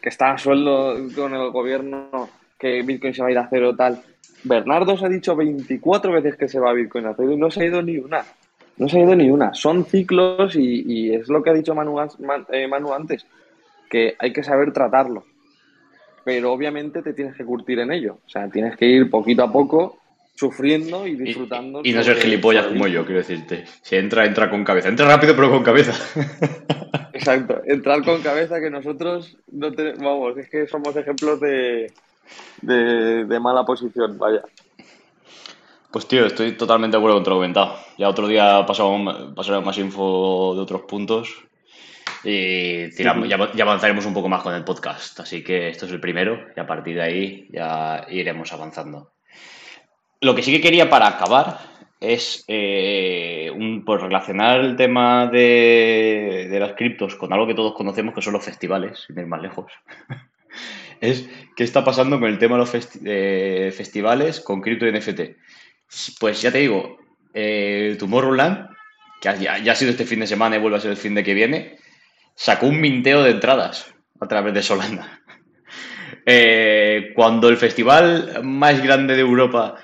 que 0.00 0.08
está 0.08 0.32
a 0.32 0.38
sueldo 0.38 0.96
con 1.14 1.34
el 1.34 1.50
gobierno, 1.50 2.28
que 2.58 2.82
Bitcoin 2.82 3.14
se 3.14 3.22
va 3.22 3.28
a 3.28 3.32
ir 3.32 3.38
a 3.38 3.48
cero 3.48 3.74
tal. 3.76 4.02
Bernardos 4.44 5.02
ha 5.02 5.08
dicho 5.08 5.34
24 5.34 6.12
veces 6.12 6.36
que 6.36 6.48
se 6.48 6.60
va 6.60 6.70
a 6.70 6.74
Bitcoin 6.74 7.06
a 7.06 7.14
cero 7.14 7.32
y 7.32 7.36
no 7.36 7.50
se 7.50 7.62
ha 7.62 7.66
ido 7.66 7.82
ni 7.82 7.98
una. 7.98 8.24
No 8.76 8.88
se 8.88 8.98
ha 8.98 9.02
ido 9.02 9.14
ni 9.14 9.30
una. 9.30 9.54
Son 9.54 9.84
ciclos 9.84 10.56
y, 10.56 11.14
es 11.14 11.28
lo 11.28 11.42
que 11.42 11.50
ha 11.50 11.54
dicho 11.54 11.72
eh, 11.72 12.68
Manu 12.68 12.92
antes, 12.92 13.26
que 13.88 14.14
hay 14.18 14.32
que 14.32 14.42
saber 14.42 14.72
tratarlo. 14.72 15.24
Pero 16.24 16.52
obviamente 16.52 17.02
te 17.02 17.12
tienes 17.12 17.36
que 17.36 17.44
curtir 17.44 17.78
en 17.80 17.92
ello. 17.92 18.18
O 18.26 18.28
sea, 18.28 18.48
tienes 18.48 18.76
que 18.76 18.86
ir 18.86 19.10
poquito 19.10 19.42
a 19.42 19.52
poco 19.52 19.98
sufriendo 20.34 21.06
y 21.06 21.14
disfrutando. 21.14 21.80
Y, 21.84 21.92
no 21.92 22.02
ser 22.02 22.16
gilipollas 22.16 22.66
como 22.66 22.86
yo, 22.86 23.04
quiero 23.04 23.20
decirte. 23.20 23.64
Si 23.82 23.96
entra, 23.96 24.24
entra 24.24 24.50
con 24.50 24.64
cabeza. 24.64 24.88
Entra 24.88 25.06
rápido, 25.06 25.34
pero 25.36 25.50
con 25.50 25.62
cabeza. 25.62 25.92
Exacto, 27.12 27.62
entrar 27.66 28.04
con 28.04 28.22
cabeza 28.22 28.60
que 28.60 28.70
nosotros 28.70 29.36
no 29.52 29.72
tenemos. 29.72 30.00
Vamos, 30.00 30.38
es 30.38 30.50
que 30.50 30.66
somos 30.66 30.96
ejemplos 30.96 31.40
de, 31.40 31.92
de, 32.62 33.40
mala 33.40 33.64
posición, 33.64 34.18
vaya. 34.18 34.42
Pues 35.92 36.08
tío, 36.08 36.26
estoy 36.26 36.52
totalmente 36.52 36.96
de 36.96 36.98
acuerdo 36.98 37.18
con 37.18 37.24
todo 37.24 37.34
lo 37.34 37.40
comentado. 37.40 37.76
Ya 37.96 38.08
otro 38.08 38.26
día 38.26 38.66
pasaremos 38.66 39.64
más 39.64 39.78
info 39.78 40.54
de 40.56 40.60
otros 40.60 40.82
puntos 40.82 41.44
y 42.24 42.90
tiramos, 42.90 43.28
ya, 43.28 43.52
ya, 43.54 43.64
avanzaremos 43.64 44.06
un 44.06 44.14
poco 44.14 44.28
más 44.28 44.42
con 44.42 44.54
el 44.54 44.64
podcast. 44.64 45.20
Así 45.20 45.42
que 45.42 45.68
esto 45.68 45.86
es 45.86 45.92
el 45.92 46.00
primero 46.00 46.46
y 46.56 46.60
a 46.60 46.66
partir 46.66 46.96
de 46.96 47.02
ahí 47.02 47.48
ya 47.50 48.06
iremos 48.08 48.52
avanzando. 48.52 49.12
Lo 50.20 50.34
que 50.34 50.42
sí 50.42 50.52
que 50.52 50.60
quería 50.60 50.88
para 50.88 51.08
acabar 51.08 51.58
es 52.00 52.44
eh, 52.48 53.50
un, 53.54 53.84
pues 53.84 54.00
relacionar 54.00 54.60
el 54.60 54.76
tema 54.76 55.26
de, 55.26 56.48
las 56.58 56.72
criptos 56.72 57.16
con 57.16 57.32
algo 57.32 57.46
que 57.46 57.54
todos 57.54 57.74
conocemos 57.74 58.14
que 58.14 58.22
son 58.22 58.32
los 58.32 58.44
festivales, 58.44 59.04
sin 59.06 59.18
ir 59.18 59.26
más 59.26 59.42
lejos. 59.42 59.72
es 61.00 61.28
qué 61.56 61.64
está 61.64 61.84
pasando 61.84 62.18
con 62.20 62.28
el 62.28 62.38
tema 62.38 62.56
de 62.56 62.60
los 62.60 62.70
festivales 63.76 64.40
con 64.40 64.60
cripto 64.60 64.86
y 64.86 64.92
NFT. 64.92 65.20
Pues 66.18 66.42
ya 66.42 66.50
te 66.50 66.58
digo, 66.58 66.98
eh, 67.32 67.96
Tomorrowland, 67.98 68.68
que 69.20 69.34
ya, 69.40 69.58
ya, 69.58 69.72
ha 69.72 69.76
sido 69.76 69.90
este 69.90 70.06
fin 70.06 70.20
de 70.20 70.26
semana 70.26 70.56
y 70.56 70.60
vuelve 70.60 70.78
a 70.78 70.80
ser 70.80 70.90
el 70.90 70.96
fin 70.96 71.14
de 71.14 71.24
que 71.24 71.34
viene, 71.34 71.78
sacó 72.34 72.66
un 72.66 72.80
minteo 72.80 73.22
de 73.22 73.30
entradas 73.30 73.94
a 74.20 74.26
través 74.26 74.54
de 74.54 74.62
Solana. 74.62 75.20
Eh, 76.26 77.12
cuando 77.14 77.48
el 77.48 77.56
festival 77.56 78.40
más 78.42 78.82
grande 78.82 79.14
de 79.14 79.20
Europa, 79.20 79.76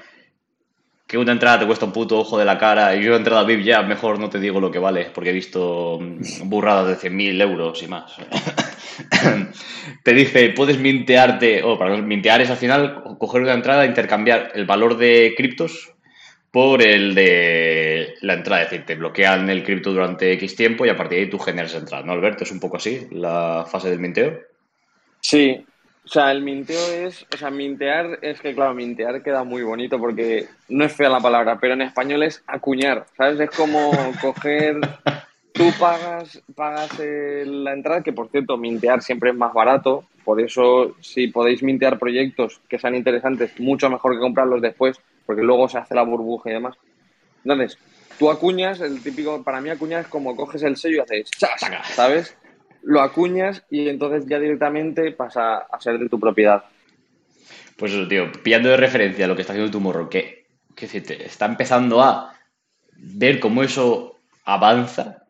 que 1.07 1.19
una 1.19 1.33
entrada 1.33 1.61
te 1.61 1.67
cuesta 1.67 1.85
un 1.85 1.93
puto 1.93 2.19
ojo 2.19 2.39
de 2.39 2.45
la 2.45 2.57
cara, 2.57 2.97
y 2.97 3.03
yo 3.03 3.15
he 3.15 3.17
entrado 3.17 3.41
a 3.41 3.45
VIP 3.45 3.65
ya, 3.65 3.83
mejor 3.83 4.19
no 4.19 4.31
te 4.31 4.41
digo 4.41 4.61
lo 4.61 4.71
que 4.71 4.79
vale, 4.79 5.11
porque 5.13 5.31
he 5.31 5.35
visto 5.35 5.99
mm, 6.01 6.49
burradas 6.49 7.03
de 7.03 7.11
100.000 7.11 7.43
euros 7.43 7.83
y 7.83 7.89
más. 7.89 8.17
te 10.05 10.15
dice, 10.15 10.51
puedes 10.51 10.79
mintearte, 10.79 11.63
o 11.63 11.79
para 11.79 11.97
mintear 11.99 12.41
es 12.41 12.51
al 12.51 12.57
final 12.57 13.03
coger 13.19 13.43
una 13.43 13.55
entrada, 13.55 13.85
intercambiar 13.85 14.53
el 14.55 14.65
valor 14.65 14.97
de 14.97 15.35
criptos 15.37 15.93
por 16.51 16.83
el 16.83 17.15
de 17.15 18.15
la 18.23 18.35
entrada. 18.35 18.63
Es 18.63 18.71
decir, 18.71 18.87
te 18.87 18.95
bloquean 18.97 19.49
el 19.51 19.63
cripto 19.63 19.93
durante 19.93 20.33
X 20.33 20.57
tiempo 20.57 20.85
y 20.85 20.89
a 20.89 20.97
partir 20.97 21.19
de 21.19 21.25
ahí 21.25 21.31
tú 21.31 21.39
generas 21.39 21.75
entrada, 21.75 22.05
¿no, 22.05 22.13
Alberto? 22.13 22.45
Es 22.45 22.53
un 22.53 22.61
poco 22.61 22.77
así 22.77 23.07
la 23.11 23.67
fase 23.71 23.91
del 23.91 24.01
minteo. 24.01 24.41
Sí, 25.21 25.65
o 26.05 26.09
sea, 26.09 26.33
el 26.33 26.43
minteo 26.43 27.07
es, 27.07 27.27
o 27.33 27.37
sea, 27.37 27.51
mintear 27.51 28.19
es 28.23 28.41
que, 28.41 28.55
claro, 28.55 28.75
mintear 28.75 29.23
queda 29.23 29.45
muy 29.45 29.63
bonito 29.63 29.99
porque 29.99 30.47
no 30.69 30.85
es 30.85 30.93
fea 30.93 31.09
la 31.09 31.21
palabra, 31.21 31.59
pero 31.61 31.75
en 31.75 31.83
español 31.83 32.23
es 32.23 32.43
acuñar, 32.47 33.07
¿sabes? 33.17 33.39
Es 33.39 33.51
como 33.51 33.93
coger, 34.21 34.81
tú 35.53 35.71
pagas, 35.79 36.43
pagas 36.57 36.99
la 36.99 37.75
entrada, 37.75 38.03
que 38.03 38.13
por 38.13 38.29
cierto, 38.29 38.57
mintear 38.57 39.03
siempre 39.03 39.31
es 39.31 39.37
más 39.37 39.53
barato, 39.53 40.05
por 40.25 40.41
eso 40.41 40.97
si 41.01 41.29
podéis 41.29 41.63
mintear 41.63 41.99
proyectos 41.99 42.61
que 42.69 42.79
sean 42.79 42.97
interesantes, 42.97 43.61
mucho 43.61 43.91
mejor 43.91 44.15
que 44.15 44.21
comprarlos 44.21 44.63
después, 44.63 45.01
porque 45.27 45.43
luego 45.43 45.69
se 45.69 45.79
hace 45.79 45.95
la 45.95 46.03
burbuja 46.03 46.51
y 46.51 46.55
demás. 46.55 46.77
Entonces, 47.45 47.79
tú 48.19 48.31
acuñas, 48.31 48.81
el 48.81 49.03
típico, 49.03 49.43
para 49.43 49.61
mí 49.61 49.71
acuñar 49.71 50.03
es 50.03 50.09
como 50.09 50.37
coges 50.37 50.63
el 50.63 50.77
sello 50.77 50.97
y 50.97 51.01
haces 51.01 51.31
¿sabes? 51.95 52.37
Lo 52.83 53.01
acuñas 53.01 53.65
y 53.71 53.89
entonces 53.89 54.27
ya 54.27 54.39
directamente 54.39 55.13
pasa 55.13 55.59
a 55.59 55.81
ser 55.81 55.99
de 55.99 56.09
tu 56.09 56.19
propiedad. 56.19 56.65
Pues 57.77 57.93
eso, 57.93 58.07
tío, 58.09 58.31
pillando 58.43 58.69
de 58.69 58.77
referencia 58.77 59.27
lo 59.27 59.35
que 59.35 59.43
está 59.43 59.55
haciendo 59.55 59.73
tu 59.73 59.81
morro, 59.81 60.09
que, 60.11 60.47
que 60.75 60.87
está 60.87 61.47
empezando 61.47 62.03
a 62.03 62.35
ver 62.93 63.41
cómo 63.41 63.63
eso 63.63 64.21
avanza. 64.45 65.25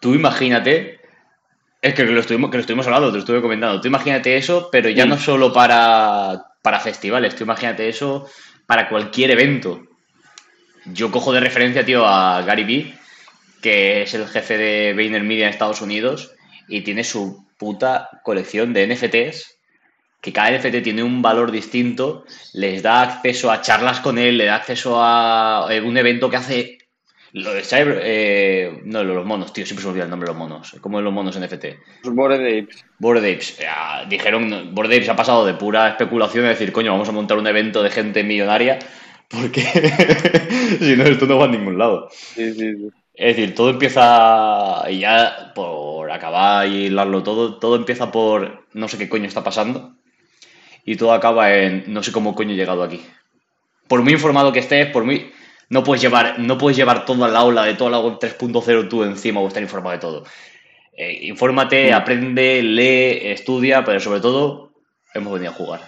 Tú 0.00 0.14
imagínate 0.14 0.95
es 1.82 1.94
que 1.94 2.04
lo, 2.04 2.20
estuvimos, 2.20 2.50
que 2.50 2.56
lo 2.56 2.60
estuvimos 2.60 2.86
hablando, 2.86 3.08
te 3.08 3.14
lo 3.14 3.18
estuve 3.20 3.42
comentando. 3.42 3.80
Tú 3.80 3.88
imagínate 3.88 4.36
eso, 4.36 4.68
pero 4.70 4.88
ya 4.88 5.06
no 5.06 5.18
solo 5.18 5.52
para, 5.52 6.46
para 6.62 6.80
festivales. 6.80 7.36
Tú 7.36 7.44
imagínate 7.44 7.88
eso 7.88 8.28
para 8.66 8.88
cualquier 8.88 9.30
evento. 9.30 9.82
Yo 10.86 11.10
cojo 11.10 11.32
de 11.32 11.40
referencia, 11.40 11.84
tío, 11.84 12.06
a 12.06 12.42
Gary 12.42 12.64
Vee, 12.64 12.94
que 13.60 14.02
es 14.02 14.14
el 14.14 14.26
jefe 14.26 14.56
de 14.56 14.94
VaynerMedia 14.94 15.46
en 15.46 15.50
Estados 15.50 15.82
Unidos 15.82 16.32
y 16.68 16.82
tiene 16.82 17.04
su 17.04 17.46
puta 17.58 18.08
colección 18.22 18.72
de 18.72 18.86
NFTs 18.86 19.56
que 20.26 20.32
cada 20.32 20.50
NFT 20.50 20.82
tiene 20.82 21.04
un 21.04 21.22
valor 21.22 21.52
distinto, 21.52 22.24
les 22.52 22.82
da 22.82 23.02
acceso 23.02 23.48
a 23.48 23.60
charlas 23.60 24.00
con 24.00 24.18
él, 24.18 24.38
le 24.38 24.46
da 24.46 24.56
acceso 24.56 24.96
a 25.00 25.68
eh, 25.70 25.80
un 25.80 25.96
evento 25.96 26.28
que 26.28 26.36
hace 26.36 26.75
lo 27.32 27.52
de 27.52 27.62
Cyber. 27.62 28.00
Eh, 28.02 28.80
no, 28.84 29.04
los 29.04 29.26
monos, 29.26 29.52
tío, 29.52 29.66
siempre 29.66 29.82
se 29.82 29.86
me 29.86 29.92
olvida 29.92 30.04
el 30.04 30.10
nombre 30.10 30.26
de 30.26 30.32
los 30.32 30.38
monos. 30.38 30.76
¿Cómo 30.80 30.98
es 30.98 31.04
los 31.04 31.12
monos 31.12 31.38
NFT? 31.38 31.64
Los 32.04 32.14
Bored 32.14 32.40
Apes. 32.40 32.84
Bored 32.98 33.24
Apes. 33.24 33.58
dijeron, 34.08 34.74
Bored 34.74 34.90
Apes 34.92 35.08
ha 35.08 35.16
pasado 35.16 35.44
de 35.46 35.54
pura 35.54 35.88
especulación 35.88 36.44
de 36.44 36.50
decir, 36.50 36.72
coño, 36.72 36.92
vamos 36.92 37.08
a 37.08 37.12
montar 37.12 37.38
un 37.38 37.46
evento 37.46 37.82
de 37.82 37.90
gente 37.90 38.24
millonaria, 38.24 38.78
porque 39.28 39.60
si 40.80 40.96
no, 40.96 41.04
esto 41.04 41.26
no 41.26 41.38
va 41.38 41.46
a 41.46 41.48
ningún 41.48 41.78
lado. 41.78 42.08
Sí, 42.10 42.52
sí, 42.52 42.74
sí. 42.76 42.88
Es 43.14 43.34
decir, 43.34 43.54
todo 43.54 43.70
empieza, 43.70 44.84
y 44.90 44.98
ya 44.98 45.52
por 45.54 46.10
acabar 46.10 46.68
y 46.68 46.86
hilarlo 46.86 47.22
todo, 47.22 47.58
todo 47.58 47.76
empieza 47.76 48.12
por 48.12 48.66
no 48.74 48.88
sé 48.88 48.98
qué 48.98 49.08
coño 49.08 49.24
está 49.24 49.42
pasando 49.42 49.96
y 50.84 50.96
todo 50.96 51.12
acaba 51.12 51.52
en 51.52 51.84
no 51.88 52.02
sé 52.02 52.12
cómo 52.12 52.34
coño 52.34 52.52
he 52.52 52.56
llegado 52.56 52.82
aquí. 52.82 53.02
Por 53.88 54.02
muy 54.02 54.12
informado 54.12 54.52
que 54.52 54.60
estés, 54.60 54.90
por 54.90 55.04
muy 55.04 55.32
no 55.68 55.82
puedes 55.82 56.02
llevar, 56.02 56.38
no 56.38 56.58
puedes 56.58 56.76
llevar 56.76 57.04
todo 57.04 57.26
el 57.26 57.34
aula 57.34 57.64
de 57.64 57.74
todo 57.74 57.90
la 57.90 57.98
web 57.98 58.18
3.0 58.18 58.88
tú 58.88 59.02
encima 59.02 59.40
o 59.40 59.48
estar 59.48 59.62
informado 59.62 59.92
de 59.92 60.00
todo. 60.00 60.24
Eh, 60.92 61.26
infórmate, 61.26 61.92
aprende, 61.92 62.62
lee, 62.62 63.30
estudia, 63.30 63.84
pero 63.84 64.00
sobre 64.00 64.20
todo, 64.20 64.72
hemos 65.12 65.32
venido 65.32 65.52
a 65.52 65.54
jugar. 65.54 65.80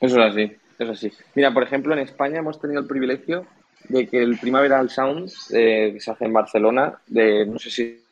Eso 0.00 0.18
es 0.18 0.32
así, 0.32 0.52
es 0.78 0.88
así. 0.88 1.12
Mira, 1.34 1.52
por 1.52 1.62
ejemplo, 1.62 1.92
en 1.92 2.00
España 2.00 2.38
hemos 2.38 2.60
tenido 2.60 2.80
el 2.80 2.86
privilegio 2.86 3.46
de 3.88 4.08
que 4.08 4.22
el 4.22 4.38
Primaveral 4.38 4.90
Sound, 4.90 5.30
eh, 5.52 5.92
que 5.94 6.00
se 6.00 6.10
hace 6.10 6.24
en 6.24 6.32
Barcelona, 6.32 7.00
de 7.06 7.46
no 7.46 7.58
sé 7.58 7.70
si 7.70 8.02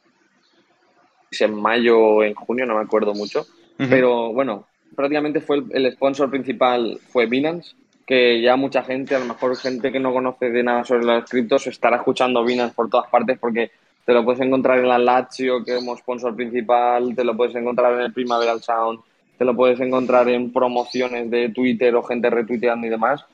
es 1.30 1.40
en 1.40 1.54
mayo 1.54 1.98
o 1.98 2.22
en 2.22 2.34
junio, 2.34 2.66
no 2.66 2.76
me 2.76 2.82
acuerdo 2.82 3.14
mucho, 3.14 3.46
pero 3.76 4.32
bueno, 4.32 4.66
prácticamente 4.94 5.40
fue 5.40 5.62
el, 5.70 5.92
sponsor 5.92 6.30
principal 6.30 6.98
fue 7.08 7.26
Binance, 7.26 7.74
que 8.06 8.40
ya 8.40 8.56
mucha 8.56 8.82
gente, 8.82 9.14
a 9.14 9.18
lo 9.18 9.26
mejor 9.26 9.56
gente 9.56 9.92
que 9.92 10.00
no 10.00 10.12
conoce 10.12 10.50
de 10.50 10.62
nada 10.62 10.84
sobre 10.84 11.04
los 11.04 11.28
criptos, 11.28 11.66
estará 11.66 11.96
escuchando 11.96 12.44
Binance 12.44 12.74
por 12.74 12.88
todas 12.88 13.10
partes 13.10 13.38
porque 13.38 13.70
te 14.04 14.14
lo 14.14 14.24
puedes 14.24 14.40
encontrar 14.40 14.78
en 14.78 14.88
la 14.88 14.98
Lazio, 14.98 15.62
que 15.64 15.74
como 15.74 15.96
sponsor 15.96 16.34
principal, 16.34 17.14
te 17.14 17.24
lo 17.24 17.36
puedes 17.36 17.54
encontrar 17.54 17.92
en 17.94 18.00
el 18.00 18.12
Primaveral 18.12 18.62
Sound, 18.62 19.00
te 19.36 19.44
lo 19.44 19.54
puedes 19.54 19.78
encontrar 19.80 20.28
en 20.28 20.52
promociones 20.52 21.30
de 21.30 21.50
Twitter 21.50 21.94
o 21.94 22.02
gente 22.02 22.30
retuiteando 22.30 22.86
y 22.86 22.90
demás. 22.90 23.24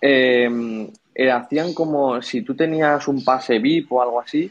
Em, 0.00 0.88
eh, 1.14 1.30
hacían 1.30 1.74
como 1.74 2.22
si 2.22 2.42
tú 2.42 2.54
tenías 2.54 3.06
un 3.08 3.24
pase 3.24 3.58
VIP 3.58 3.92
o 3.92 4.00
algo 4.00 4.20
así, 4.20 4.50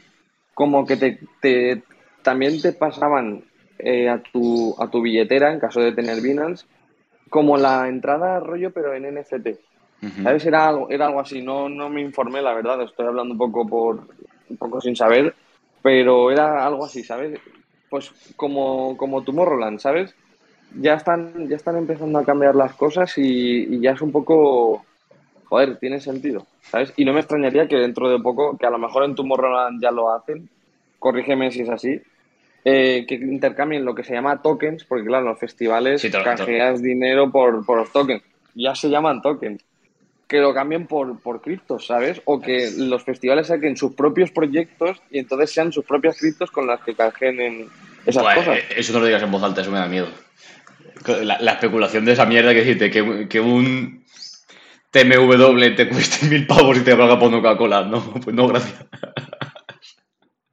como 0.54 0.86
que 0.86 0.98
te 0.98 1.82
también 2.22 2.62
te 2.62 2.74
pasaban 2.74 3.44
eh, 3.84 4.10
a, 4.10 4.22
tu, 4.22 4.76
a 4.80 4.90
tu 4.90 5.02
billetera, 5.02 5.52
en 5.52 5.60
caso 5.60 5.82
de 5.82 5.92
tener 5.92 6.22
Binance, 6.22 6.66
como 7.30 7.58
la 7.58 7.88
entrada 7.88 8.40
rollo, 8.40 8.72
pero 8.72 8.94
en 8.94 9.16
NFT. 9.16 9.48
¿Sabes? 10.24 10.46
Era 10.46 10.68
algo, 10.68 10.90
era 10.90 11.06
algo 11.06 11.20
así, 11.20 11.44
no, 11.44 11.70
no 11.70 11.88
me 11.88 12.02
informé, 12.02 12.42
la 12.42 12.56
verdad, 12.56 12.82
estoy 12.82 13.06
hablando 13.06 13.34
un 13.34 13.38
poco 13.38 13.68
por 13.68 14.08
un 14.50 14.58
poco 14.58 14.82
sin 14.82 14.96
saber, 14.96 15.36
pero 15.82 16.32
era 16.32 16.66
algo 16.66 16.86
así, 16.86 17.04
¿sabes? 17.04 17.40
Pues 17.88 18.12
como, 18.36 18.98
como 18.98 19.24
Tomorrowland, 19.24 19.80
¿sabes? 19.80 20.16
Ya 20.80 20.96
están, 20.96 21.48
ya 21.48 21.56
están 21.56 21.78
empezando 21.78 22.18
a 22.18 22.26
cambiar 22.26 22.56
las 22.56 22.74
cosas 22.74 23.16
y, 23.18 23.76
y 23.76 23.80
ya 23.80 23.92
es 23.92 24.02
un 24.02 24.12
poco 24.12 24.84
joder, 25.52 25.78
tiene 25.80 26.00
sentido, 26.00 26.48
¿sabes? 26.62 26.94
Y 26.96 27.04
no 27.04 27.12
me 27.12 27.20
extrañaría 27.20 27.68
que 27.68 27.76
dentro 27.76 28.10
de 28.10 28.20
poco, 28.20 28.58
que 28.58 28.66
a 28.66 28.70
lo 28.70 28.78
mejor 28.78 29.04
en 29.04 29.16
Tomorrowland 29.16 29.82
ya 29.82 29.92
lo 29.92 30.10
hacen, 30.10 30.50
corrígeme 30.98 31.52
si 31.52 31.64
es 31.64 31.70
así, 31.70 32.02
eh, 32.64 33.06
que 33.08 33.16
intercambien 33.16 33.84
lo 33.84 33.96
que 33.96 34.04
se 34.04 34.14
llama 34.14 34.42
tokens, 34.42 34.84
porque 34.84 35.06
claro, 35.06 35.26
los 35.26 35.40
festivales 35.40 36.08
canjeas 36.24 36.82
dinero 36.82 37.32
por, 37.32 37.66
los 37.68 37.92
tokens. 37.92 38.22
Ya 38.54 38.76
se 38.76 38.90
llaman 38.90 39.22
tokens. 39.22 39.64
Que 40.28 40.38
lo 40.38 40.54
cambien 40.54 40.86
por, 40.86 41.20
por 41.20 41.42
criptos, 41.42 41.88
¿sabes? 41.88 42.22
O 42.26 42.40
que 42.40 42.70
los 42.78 43.04
festivales 43.04 43.48
saquen 43.48 43.76
sus 43.76 43.96
propios 43.96 44.32
proyectos 44.32 45.02
y 45.10 45.20
entonces 45.20 45.52
sean 45.52 45.74
sus 45.74 45.84
propias 45.84 46.18
criptos 46.18 46.52
con 46.52 46.68
las 46.68 46.82
que 46.82 46.94
canjeen 46.94 47.68
esas 48.06 48.24
cosas. 48.36 48.60
Eh, 48.60 48.64
eso 48.78 48.94
no 48.94 49.00
lo 49.00 49.06
digas 49.08 49.24
en 49.24 49.32
voz 49.32 49.44
alta, 49.44 49.62
eso 49.62 49.72
me 49.72 49.80
da 49.80 49.88
miedo. 49.88 50.08
La, 51.24 51.54
especulación 51.54 52.06
de 52.06 52.14
esa 52.14 52.26
mierda 52.26 52.54
que 52.54 52.64
dice 52.64 52.92
que, 52.92 53.28
que 53.28 53.42
un 53.42 54.06
TMW 54.92 55.76
te 55.76 55.90
cueste 55.90 56.26
mil 56.30 56.46
pavos 56.46 56.78
y 56.78 56.82
te 56.82 56.96
paga 56.96 57.20
por 57.20 57.32
Coca-Cola. 57.32 57.82
No, 57.84 58.14
pues 58.14 58.36
no, 58.36 58.48
gracias. 58.48 58.86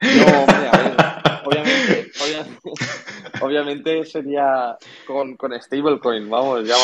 No, 0.00 0.26
hombre, 0.26 0.68
a 0.72 0.76
ver 0.78 1.18
obviamente 1.48 1.87
sería 4.04 4.76
con, 5.06 5.36
con 5.36 5.52
stablecoin, 5.60 6.28
vamos, 6.28 6.66
ya, 6.66 6.76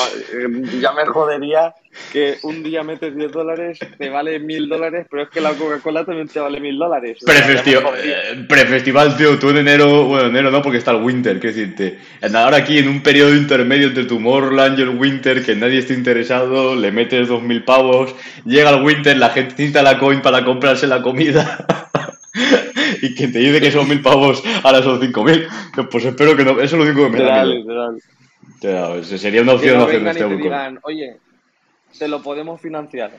ya 0.81 0.93
me 0.93 1.05
jodería 1.07 1.75
que 2.13 2.39
un 2.43 2.63
día 2.63 2.83
metes 2.83 3.15
10 3.15 3.33
dólares, 3.33 3.79
te 3.99 4.11
vale 4.11 4.39
1000 4.39 4.69
dólares, 4.69 5.07
pero 5.11 5.23
es 5.23 5.29
que 5.31 5.41
la 5.41 5.53
Coca-Cola 5.53 6.05
también 6.05 6.29
te 6.29 6.41
vale 6.41 6.61
1000 6.61 6.79
dólares. 6.79 7.19
Eh, 8.03 8.47
prefestival, 8.49 9.17
tío, 9.17 9.39
tú 9.39 9.51
en 9.51 9.59
enero, 9.59 10.05
bueno, 10.05 10.29
enero 10.29 10.51
no, 10.51 10.61
porque 10.63 10.79
está 10.79 10.91
el 10.91 11.03
winter, 11.03 11.39
qué 11.41 11.49
decirte. 11.49 11.99
Ahora 12.35 12.59
aquí 12.59 12.79
en 12.79 12.89
un 12.89 13.03
periodo 13.03 13.35
intermedio 13.35 13.89
entre 13.89 14.05
Tomorrowland 14.05 14.79
y 14.79 14.83
el 14.83 14.91
winter, 14.91 15.45
que 15.45 15.55
nadie 15.55 15.79
esté 15.79 15.95
interesado, 15.95 16.75
le 16.75 16.91
metes 16.91 17.29
2000 17.29 17.65
pavos, 17.65 18.15
llega 18.45 18.71
el 18.71 18.83
winter, 18.83 19.17
la 19.17 19.31
gente 19.31 19.53
necesita 19.53 19.83
la 19.83 19.99
coin 19.99 20.21
para 20.21 20.45
comprarse 20.45 20.87
la 20.87 21.03
comida. 21.03 21.67
y 23.05 23.15
quien 23.15 23.33
te 23.33 23.39
dice 23.39 23.61
que 23.61 23.71
son 23.71 23.87
mil 23.87 24.01
pavos, 24.01 24.43
ahora 24.63 24.83
son 24.83 24.99
cinco 25.01 25.23
mil. 25.25 25.47
Pues 25.91 26.05
espero 26.07 26.35
que 26.37 26.45
no. 26.45 26.53
Eso 26.53 26.63
es 26.63 26.73
lo 26.73 26.83
único 26.85 27.05
que 27.05 27.19
me 27.19 27.23
da. 27.23 27.45
Literal. 27.45 28.01
Sería 29.05 29.43
una 29.43 29.53
opción 29.53 29.79
no 29.79 29.85
hacer 29.85 30.07
este 30.07 30.37
digan, 30.37 30.79
Oye, 30.83 31.19
te 31.99 32.09
lo 32.09 32.23
podemos 32.23 32.61
financiar. 32.61 33.13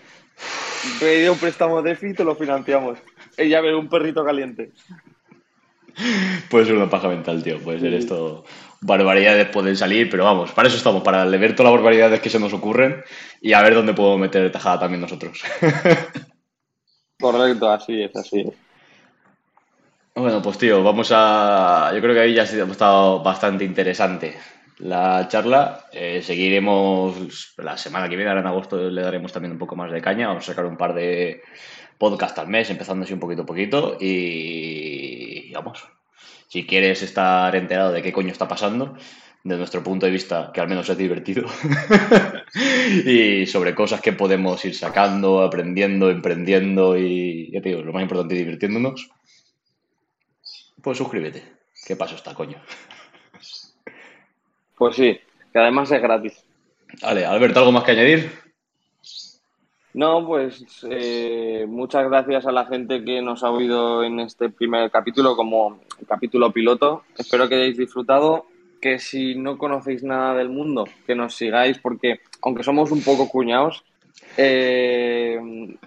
Pedí 1.00 1.28
un 1.28 1.38
préstamo 1.38 1.84
de 1.84 1.98
y 2.02 2.14
te 2.14 2.24
lo 2.24 2.36
financiamos. 2.36 2.98
Ella 3.38 3.62
ve 3.62 3.76
un 3.76 3.88
perrito 3.88 4.26
caliente. 4.26 4.72
Puede 6.50 6.66
ser 6.66 6.76
una 6.76 6.90
paja 6.90 7.08
mental, 7.08 7.44
tío. 7.44 7.60
Puede 7.60 7.80
ser 7.80 7.94
esto. 7.94 8.44
Barbaridades 8.82 9.50
pueden 9.50 9.78
salir, 9.78 10.10
pero 10.10 10.24
vamos, 10.26 10.52
para 10.52 10.68
eso 10.68 10.78
estamos, 10.78 11.02
para 11.02 11.26
ver 11.26 11.56
todas 11.56 11.72
las 11.72 11.80
barbaridades 11.80 12.20
que 12.20 12.30
se 12.30 12.40
nos 12.40 12.54
ocurren 12.54 13.04
y 13.42 13.54
a 13.54 13.62
ver 13.62 13.74
dónde 13.74 13.94
podemos 13.94 14.20
meter 14.20 14.52
tajada 14.52 14.80
también 14.80 15.02
nosotros. 15.02 15.42
Correcto, 17.20 17.70
así 17.72 18.04
es, 18.04 18.16
así 18.16 18.42
es. 18.42 18.65
Bueno, 20.18 20.42
pues 20.42 20.58
tío, 20.58 20.82
vamos 20.82 21.12
a. 21.14 21.92
Yo 21.94 22.00
creo 22.00 22.14
que 22.14 22.22
ahí 22.22 22.34
ya 22.34 22.44
ha 22.44 22.46
estado 22.46 23.22
bastante 23.22 23.66
interesante 23.66 24.38
la 24.78 25.28
charla. 25.28 25.88
Eh, 25.92 26.22
seguiremos 26.24 27.54
la 27.58 27.76
semana 27.78 28.08
que 28.08 28.16
viene, 28.16 28.30
ahora 28.30 28.40
en 28.40 28.48
agosto 28.48 28.90
le 28.90 29.02
daremos 29.02 29.34
también 29.34 29.52
un 29.52 29.58
poco 29.58 29.76
más 29.76 29.92
de 29.92 30.02
caña. 30.02 30.30
Vamos 30.30 30.46
a 30.46 30.48
sacar 30.48 30.66
un 30.66 30.78
par 30.78 30.94
de 30.94 31.42
podcasts 31.98 32.40
al 32.40 32.48
mes, 32.48 32.70
empezando 32.70 33.04
así 33.04 33.12
un 33.14 33.20
poquito 33.20 33.42
a 33.42 33.46
poquito. 33.46 33.98
Y 34.00 35.52
vamos, 35.52 35.84
si 36.48 36.66
quieres 36.66 37.04
estar 37.04 37.54
enterado 37.54 37.92
de 37.92 38.02
qué 38.02 38.14
coño 38.14 38.32
está 38.32 38.48
pasando, 38.48 38.96
de 39.44 39.58
nuestro 39.58 39.84
punto 39.84 40.06
de 40.06 40.14
vista, 40.14 40.50
que 40.54 40.62
al 40.62 40.70
menos 40.70 40.90
es 40.90 40.98
divertido, 40.98 41.46
y 43.06 43.46
sobre 43.48 43.76
cosas 43.76 44.00
que 44.00 44.14
podemos 44.14 44.64
ir 44.64 44.76
sacando, 44.76 45.42
aprendiendo, 45.44 46.10
emprendiendo 46.10 46.98
y, 46.98 47.52
ya 47.52 47.62
te 47.62 47.70
digo, 47.70 47.82
lo 47.82 47.92
más 47.92 48.04
importante, 48.04 48.36
divirtiéndonos 48.36 49.10
pues 50.86 51.00
suscríbete. 51.00 51.44
¿Qué 51.88 51.96
paso 51.96 52.14
está, 52.14 52.36
coño? 52.36 52.62
Pues 54.78 54.96
sí, 54.96 55.20
que 55.52 55.60
además 55.60 55.92
es 55.92 56.00
gratis. 56.00 56.46
Vale, 57.02 57.26
Alberto, 57.26 57.60
¿algo 57.60 57.72
más 57.72 57.84
que 57.84 57.92
añadir? 57.92 58.32
No, 59.96 60.28
pues 60.28 60.64
eh, 60.88 61.66
muchas 61.68 62.08
gracias 62.08 62.46
a 62.46 62.52
la 62.52 62.68
gente 62.68 63.04
que 63.04 63.20
nos 63.20 63.44
ha 63.44 63.50
oído 63.50 64.04
en 64.04 64.20
este 64.20 64.50
primer 64.50 64.92
capítulo 64.92 65.36
como 65.36 65.80
capítulo 66.08 66.52
piloto. 66.52 67.04
Espero 67.18 67.50
que 67.50 67.56
hayáis 67.56 67.78
disfrutado. 67.78 68.46
Que 68.80 69.00
si 69.00 69.34
no 69.34 69.58
conocéis 69.58 70.04
nada 70.04 70.36
del 70.36 70.50
mundo, 70.50 70.88
que 71.08 71.16
nos 71.16 71.34
sigáis 71.34 71.80
porque 71.80 72.20
aunque 72.44 72.62
somos 72.62 72.92
un 72.92 73.02
poco 73.02 73.28
cuñados, 73.28 73.84
eh, 74.38 75.40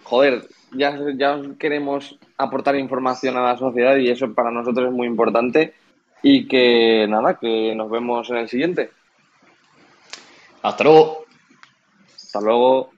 joder, 0.02 0.48
ya, 0.72 0.98
ya 1.16 1.40
queremos 1.58 2.18
aportar 2.36 2.76
información 2.76 3.36
a 3.36 3.42
la 3.42 3.56
sociedad 3.56 3.96
y 3.96 4.10
eso 4.10 4.32
para 4.34 4.50
nosotros 4.50 4.88
es 4.88 4.92
muy 4.92 5.06
importante. 5.06 5.74
Y 6.22 6.48
que 6.48 7.06
nada, 7.08 7.38
que 7.38 7.74
nos 7.76 7.90
vemos 7.90 8.28
en 8.30 8.36
el 8.38 8.48
siguiente. 8.48 8.90
Hasta 10.62 10.84
luego. 10.84 11.24
Hasta 12.16 12.40
luego. 12.40 12.90